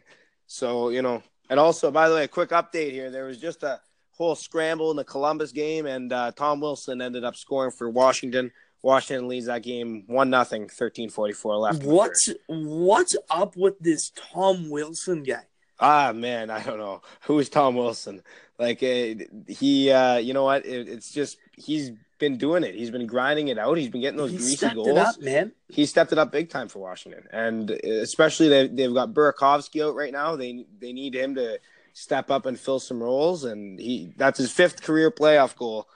So 0.48 0.90
you 0.90 1.02
know, 1.02 1.22
and 1.50 1.60
also 1.60 1.92
by 1.92 2.10
the 2.10 2.16
way, 2.16 2.24
a 2.24 2.28
quick 2.28 2.50
update 2.50 2.92
here. 2.92 3.12
There 3.12 3.26
was 3.26 3.38
just 3.38 3.64
a 3.64 3.80
whole 4.12 4.36
scramble 4.36 4.92
in 4.92 4.98
the 4.98 5.04
Columbus 5.04 5.52
game, 5.52 5.86
and 5.86 6.12
uh, 6.12 6.32
Tom 6.32 6.62
Wilson 6.62 7.02
ended 7.02 7.24
up 7.24 7.36
scoring 7.36 7.72
for 7.72 7.90
Washington. 7.90 8.52
Washington 8.82 9.28
leads 9.28 9.46
that 9.46 9.64
game 9.64 10.04
one 10.08 10.30
nothing, 10.30 10.68
thirteen 10.68 11.10
forty 11.10 11.34
four 11.34 11.56
left. 11.56 11.84
What's 11.84 12.30
what's 12.48 13.16
up 13.30 13.56
with 13.56 13.80
this 13.80 14.12
Tom 14.34 14.70
Wilson 14.70 15.24
guy? 15.24 15.44
Ah 15.80 16.12
man, 16.14 16.50
I 16.50 16.62
don't 16.62 16.78
know 16.78 17.02
who 17.22 17.40
is 17.40 17.50
Tom 17.50 17.76
Wilson. 17.76 18.22
Like 18.60 18.84
uh, 18.84 19.16
he, 19.48 19.92
uh, 19.92 20.18
you 20.18 20.34
know 20.34 20.44
what? 20.44 20.66
It, 20.66 20.88
it's 20.88 21.12
just 21.12 21.38
he's 21.58 21.92
been 22.20 22.38
doing 22.38 22.64
it. 22.64 22.76
He's 22.76 22.92
been 22.92 23.08
grinding 23.08 23.50
it 23.50 23.58
out. 23.58 23.78
He's 23.78 23.90
been 23.90 24.02
getting 24.02 24.18
those 24.18 24.32
He 24.32 24.38
greasy 24.38 24.56
stepped 24.56 24.76
goals. 24.76 24.88
it 24.90 24.98
up, 24.98 25.22
man. 25.22 25.52
He 25.70 25.86
stepped 25.86 26.12
it 26.12 26.18
up 26.18 26.32
big 26.32 26.50
time 26.50 26.68
for 26.68 26.80
Washington, 26.80 27.24
and 27.32 27.70
especially 27.72 28.50
they 28.50 28.68
they've 28.68 28.94
got 28.94 29.14
Burakovsky 29.14 29.86
out 29.86 29.96
right 29.96 30.12
now. 30.14 30.36
They 30.36 30.66
they 30.80 30.94
need 30.94 31.16
him 31.16 31.36
to 31.36 31.60
step 31.94 32.32
up 32.32 32.46
and 32.46 32.60
fill 32.60 32.80
some 32.80 33.02
roles, 33.02 33.44
and 33.44 33.80
he 33.80 34.14
that's 34.18 34.38
his 34.38 34.52
fifth 34.52 34.82
career 34.84 35.12
playoff 35.12 35.56
goal, 35.56 35.88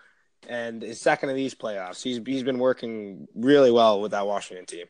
and 0.47 0.81
his 0.81 1.01
second 1.01 1.29
of 1.29 1.35
these 1.35 1.55
playoffs. 1.55 2.03
He's 2.03 2.19
he's 2.25 2.43
been 2.43 2.59
working 2.59 3.27
really 3.35 3.71
well 3.71 4.01
with 4.01 4.11
that 4.11 4.27
Washington 4.27 4.65
team. 4.65 4.85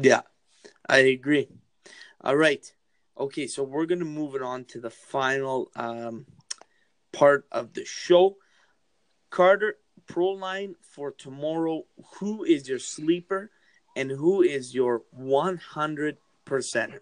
Yeah, 0.00 0.22
I 0.88 0.98
agree. 0.98 1.48
All 2.22 2.36
right. 2.36 2.64
Okay, 3.18 3.46
so 3.46 3.62
we're 3.62 3.86
going 3.86 3.98
to 3.98 4.06
move 4.06 4.34
it 4.34 4.40
on 4.40 4.64
to 4.66 4.80
the 4.80 4.88
final 4.88 5.70
um, 5.76 6.24
part 7.12 7.46
of 7.52 7.74
the 7.74 7.84
show. 7.84 8.36
Carter, 9.28 9.76
pro 10.10 10.30
line 10.30 10.74
for 10.82 11.12
tomorrow. 11.12 11.84
Who 12.18 12.44
is 12.44 12.68
your 12.68 12.78
sleeper 12.78 13.50
and 13.96 14.10
who 14.10 14.42
is 14.42 14.74
your 14.74 15.02
100 15.12 16.16
percenter? 16.46 17.00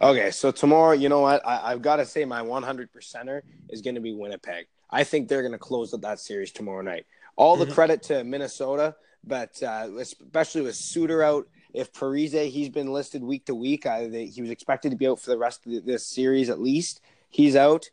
Okay, 0.00 0.30
so 0.30 0.50
tomorrow, 0.50 0.92
you 0.92 1.08
know 1.08 1.20
what? 1.20 1.44
I, 1.46 1.72
I've 1.72 1.82
got 1.82 1.96
to 1.96 2.06
say 2.06 2.24
my 2.24 2.42
100 2.42 2.92
percenter 2.92 3.42
is 3.68 3.80
going 3.82 3.96
to 3.96 4.00
be 4.00 4.12
Winnipeg. 4.12 4.66
I 4.90 5.02
think 5.04 5.28
they're 5.28 5.42
going 5.42 5.52
to 5.52 5.58
close 5.58 5.92
up 5.94 6.02
that 6.02 6.20
series 6.20 6.52
tomorrow 6.52 6.82
night. 6.82 7.06
All 7.36 7.56
the 7.56 7.66
Mhm. 7.66 7.72
credit 7.72 8.02
to 8.04 8.22
Minnesota, 8.22 8.94
but 9.24 9.60
uh, 9.62 9.88
especially 9.98 10.62
with 10.62 10.76
Suter 10.76 11.22
out. 11.22 11.48
If 11.72 11.92
Parise, 11.92 12.50
he's 12.50 12.68
been 12.68 12.92
listed 12.92 13.24
week 13.24 13.46
to 13.46 13.54
week. 13.54 13.84
I, 13.84 14.06
they, 14.06 14.26
he 14.26 14.40
was 14.40 14.50
expected 14.52 14.90
to 14.90 14.96
be 14.96 15.08
out 15.08 15.18
for 15.18 15.30
the 15.30 15.38
rest 15.38 15.66
of 15.66 15.72
the, 15.72 15.80
this 15.80 16.06
series 16.06 16.48
at 16.48 16.60
least. 16.60 17.00
He's 17.30 17.56
out. 17.56 17.90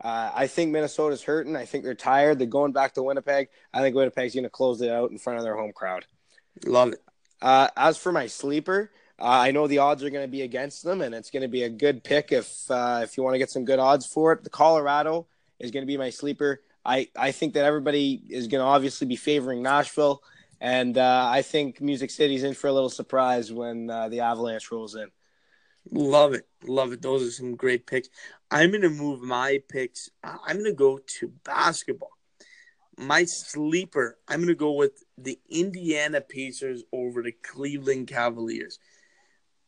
Uh, 0.00 0.30
I 0.34 0.46
think 0.46 0.72
Minnesota's 0.72 1.22
hurting. 1.22 1.56
I 1.56 1.64
think 1.64 1.84
they're 1.84 1.94
tired. 1.94 2.38
They're 2.38 2.46
going 2.46 2.72
back 2.72 2.94
to 2.94 3.02
Winnipeg. 3.02 3.48
I 3.72 3.80
think 3.80 3.96
Winnipeg's 3.96 4.34
going 4.34 4.44
to 4.44 4.50
close 4.50 4.80
it 4.80 4.90
out 4.90 5.10
in 5.10 5.18
front 5.18 5.38
of 5.38 5.44
their 5.44 5.56
home 5.56 5.72
crowd. 5.72 6.04
Love 6.66 6.92
it. 6.92 7.02
Uh, 7.40 7.68
as 7.76 7.96
for 7.96 8.12
my 8.12 8.26
sleeper, 8.26 8.90
uh, 9.18 9.24
I 9.24 9.50
know 9.52 9.66
the 9.66 9.78
odds 9.78 10.02
are 10.02 10.10
going 10.10 10.24
to 10.24 10.30
be 10.30 10.42
against 10.42 10.82
them, 10.82 11.00
and 11.00 11.14
it's 11.14 11.30
going 11.30 11.42
to 11.42 11.48
be 11.48 11.62
a 11.62 11.68
good 11.68 12.02
pick 12.02 12.32
if 12.32 12.70
uh, 12.70 13.00
if 13.02 13.16
you 13.16 13.22
want 13.22 13.34
to 13.34 13.38
get 13.38 13.50
some 13.50 13.64
good 13.64 13.78
odds 13.78 14.06
for 14.06 14.32
it. 14.32 14.44
The 14.44 14.50
Colorado 14.50 15.26
is 15.58 15.70
going 15.70 15.82
to 15.82 15.86
be 15.86 15.96
my 15.96 16.10
sleeper. 16.10 16.62
I, 16.84 17.08
I 17.16 17.32
think 17.32 17.54
that 17.54 17.64
everybody 17.64 18.20
is 18.28 18.46
going 18.46 18.60
to 18.60 18.66
obviously 18.66 19.06
be 19.06 19.16
favoring 19.16 19.62
Nashville, 19.62 20.22
and 20.60 20.98
uh, 20.98 21.28
I 21.30 21.42
think 21.42 21.80
Music 21.80 22.10
City's 22.10 22.42
in 22.42 22.54
for 22.54 22.66
a 22.66 22.72
little 22.72 22.90
surprise 22.90 23.52
when 23.52 23.88
uh, 23.88 24.08
the 24.08 24.20
Avalanche 24.20 24.70
rolls 24.70 24.94
in. 24.94 25.10
Love 25.90 26.34
it. 26.34 26.46
Love 26.64 26.92
it. 26.92 27.02
Those 27.02 27.22
are 27.26 27.30
some 27.30 27.56
great 27.56 27.86
picks. 27.86 28.08
I'm 28.54 28.70
going 28.70 28.82
to 28.82 28.88
move 28.88 29.20
my 29.20 29.60
picks. 29.68 30.10
I- 30.22 30.38
I'm 30.46 30.58
going 30.58 30.66
to 30.70 30.72
go 30.72 30.98
to 31.18 31.28
basketball. 31.44 32.12
My 32.96 33.24
sleeper, 33.24 34.16
I'm 34.28 34.38
going 34.38 34.48
to 34.48 34.54
go 34.54 34.70
with 34.72 35.02
the 35.18 35.40
Indiana 35.50 36.20
Pacers 36.20 36.84
over 36.92 37.20
the 37.20 37.32
Cleveland 37.32 38.06
Cavaliers. 38.06 38.78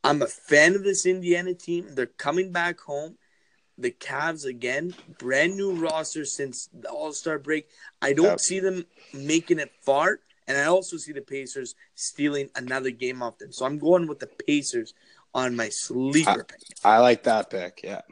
I'm 0.05 0.23
a 0.23 0.29
fan 0.29 0.77
of 0.77 0.85
this 0.85 1.05
Indiana 1.05 1.53
team. 1.53 1.97
They're 1.97 2.07
coming 2.07 2.53
back 2.53 2.79
home. 2.79 3.17
The 3.77 3.91
Cavs 3.91 4.45
again, 4.47 4.95
brand 5.19 5.57
new 5.57 5.73
roster 5.73 6.25
since 6.25 6.69
the 6.73 6.89
All 6.89 7.13
Star 7.13 7.41
break. 7.41 7.69
I 8.01 8.13
don't 8.13 8.25
Yep. 8.27 8.41
see 8.41 8.61
them 8.61 8.87
making 9.13 9.59
it 9.59 9.73
far, 9.83 10.21
and 10.47 10.57
I 10.57 10.67
also 10.67 10.97
see 10.97 11.13
the 11.13 11.21
Pacers 11.21 11.75
stealing 11.97 12.49
another 12.55 12.91
game 12.91 13.21
off 13.21 13.37
them. 13.39 13.51
So 13.53 13.67
I'm 13.67 13.79
going 13.79 14.07
with 14.07 14.21
the 14.21 14.29
Pacers 14.29 14.95
on 15.35 15.57
my 15.57 15.69
sleeper 15.71 16.45
pick. 16.45 16.61
I 16.85 16.99
like 17.01 17.25
that 17.25 17.51
pick. 17.51 17.81
Yeah. 17.83 18.03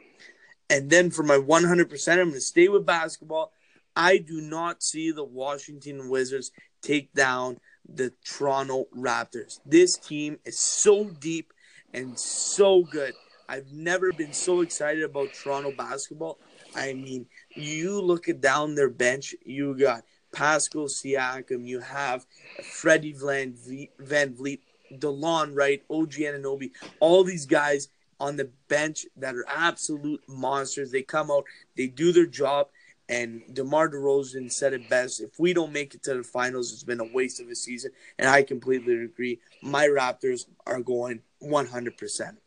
And 0.69 0.89
then 0.89 1.11
for 1.11 1.23
my 1.23 1.37
100%, 1.37 2.07
I'm 2.09 2.17
going 2.17 2.31
to 2.33 2.41
stay 2.41 2.67
with 2.67 2.85
basketball. 2.85 3.51
I 3.95 4.17
do 4.17 4.41
not 4.41 4.83
see 4.83 5.11
the 5.11 5.23
Washington 5.23 6.09
Wizards 6.09 6.51
take 6.81 7.13
down 7.13 7.59
the 7.87 8.11
Toronto 8.25 8.87
Raptors. 8.95 9.59
This 9.65 9.97
team 9.97 10.39
is 10.43 10.59
so 10.59 11.05
deep 11.05 11.53
and 11.93 12.17
so 12.17 12.83
good. 12.83 13.13
I've 13.47 13.71
never 13.71 14.11
been 14.11 14.33
so 14.33 14.61
excited 14.61 15.03
about 15.03 15.33
Toronto 15.33 15.71
basketball. 15.71 16.39
I 16.75 16.93
mean, 16.93 17.27
you 17.55 18.01
look 18.01 18.27
at 18.27 18.41
down 18.41 18.75
their 18.75 18.89
bench, 18.89 19.35
you 19.45 19.77
got 19.77 20.03
Pascal 20.33 20.85
Siakam, 20.85 21.65
you 21.65 21.79
have 21.79 22.25
Freddie 22.63 23.13
Van, 23.13 23.53
Vleet, 23.53 24.59
DeLon 24.93 25.55
Wright, 25.55 25.83
OG 25.89 26.11
Anunoby, 26.11 26.71
all 26.99 27.23
these 27.23 27.45
guys 27.45 27.89
on 28.19 28.37
the 28.37 28.49
bench 28.67 29.05
that 29.17 29.35
are 29.35 29.45
absolute 29.47 30.21
monsters. 30.27 30.91
They 30.91 31.01
come 31.01 31.31
out, 31.31 31.45
they 31.75 31.87
do 31.87 32.11
their 32.11 32.25
job, 32.25 32.67
and 33.07 33.43
DeMar 33.53 33.89
DeRozan 33.89 34.51
said 34.51 34.73
it 34.73 34.89
best. 34.89 35.21
If 35.21 35.39
we 35.39 35.53
don't 35.53 35.71
make 35.71 35.93
it 35.93 36.03
to 36.03 36.15
the 36.15 36.23
finals, 36.23 36.73
it's 36.73 36.83
been 36.83 36.99
a 36.99 37.13
waste 37.13 37.39
of 37.39 37.49
a 37.49 37.55
season. 37.55 37.91
And 38.17 38.27
I 38.27 38.43
completely 38.43 39.03
agree. 39.03 39.39
My 39.61 39.87
Raptors 39.87 40.45
are 40.65 40.79
going 40.79 41.21
100%. 41.43 42.37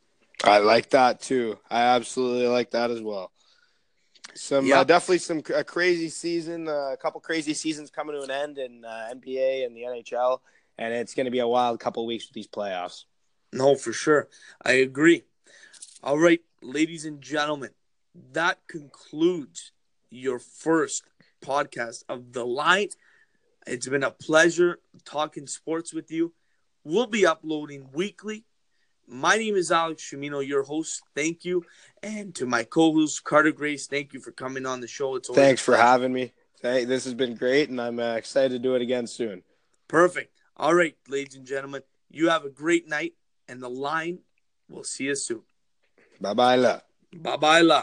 I 0.44 0.59
like 0.59 0.90
that 0.90 1.20
too. 1.20 1.59
I 1.70 1.83
absolutely 1.83 2.46
like 2.46 2.70
that 2.72 2.90
as 2.90 3.02
well. 3.02 3.31
Some 4.35 4.70
uh, 4.70 4.85
definitely 4.85 5.18
some 5.18 5.42
a 5.54 5.64
crazy 5.64 6.09
season, 6.09 6.68
uh, 6.68 6.92
a 6.92 6.96
couple 6.96 7.20
crazy 7.20 7.54
seasons 7.54 7.90
coming 7.90 8.14
to 8.14 8.22
an 8.22 8.31
end 8.31 8.59
in 8.59 8.85
uh, 8.85 9.11
NBA 9.12 9.66
and 9.66 9.76
the 9.76 9.83
NHL, 9.83 10.38
and 10.76 10.94
it's 10.94 11.14
going 11.14 11.24
to 11.24 11.33
be 11.33 11.40
a 11.40 11.48
wild 11.48 11.81
couple 11.81 12.07
weeks 12.07 12.28
with 12.28 12.35
these 12.35 12.46
playoffs. 12.46 13.04
No, 13.52 13.74
for 13.74 13.92
sure. 13.92 14.28
I 14.62 14.72
agree. 14.72 15.24
All 16.00 16.16
right, 16.16 16.40
ladies 16.62 17.04
and 17.06 17.20
gentlemen, 17.20 17.70
that 18.32 18.58
concludes 18.68 19.72
your 20.11 20.38
first 20.38 21.02
podcast 21.42 22.04
of 22.08 22.32
the 22.32 22.46
line. 22.46 22.90
It's 23.66 23.88
been 23.88 24.04
a 24.04 24.12
pleasure 24.12 24.78
talking 25.04 25.48
sports 25.48 25.92
with 25.92 26.12
you. 26.12 26.34
We'll 26.84 27.08
be 27.08 27.26
uploading 27.26 27.88
weekly. 27.92 28.44
My 29.08 29.38
name 29.38 29.56
is 29.56 29.72
Alex 29.72 30.08
Shimino, 30.08 30.46
your 30.46 30.62
host. 30.62 31.02
Thank 31.16 31.44
you. 31.44 31.64
And 32.00 32.32
to 32.37 32.46
my 32.46 32.62
co 32.62 32.92
host, 32.92 33.24
Carter 33.24 33.50
Grace, 33.50 33.88
thank 33.88 34.12
you 34.12 34.20
for 34.20 34.30
coming 34.30 34.66
on 34.66 34.80
the 34.80 34.87
show. 34.87 35.16
It's 35.16 35.28
Thanks 35.28 35.62
for 35.62 35.76
having 35.76 36.12
me. 36.12 36.32
Hey, 36.62 36.84
this 36.84 37.04
has 37.06 37.14
been 37.14 37.34
great, 37.34 37.70
and 37.70 37.80
I'm 37.80 37.98
uh, 37.98 38.14
excited 38.14 38.50
to 38.50 38.61
do 38.61 38.76
it 38.76 38.82
again 38.82 39.08
soon. 39.08 39.42
Perfect. 39.88 40.32
All 40.56 40.74
right, 40.74 40.94
ladies 41.08 41.34
and 41.34 41.44
gentlemen, 41.44 41.82
you 42.08 42.28
have 42.28 42.44
a 42.44 42.50
great 42.50 42.88
night, 42.88 43.14
and 43.48 43.61
the 43.61 43.68
line 43.68 44.20
will 44.68 44.84
see 44.84 45.04
you 45.04 45.16
soon. 45.16 45.42
Bye 46.20 46.35
bye, 46.35 46.57
love. 46.57 46.83
Bye 47.12 47.37
bye, 47.37 47.62
la. 47.62 47.81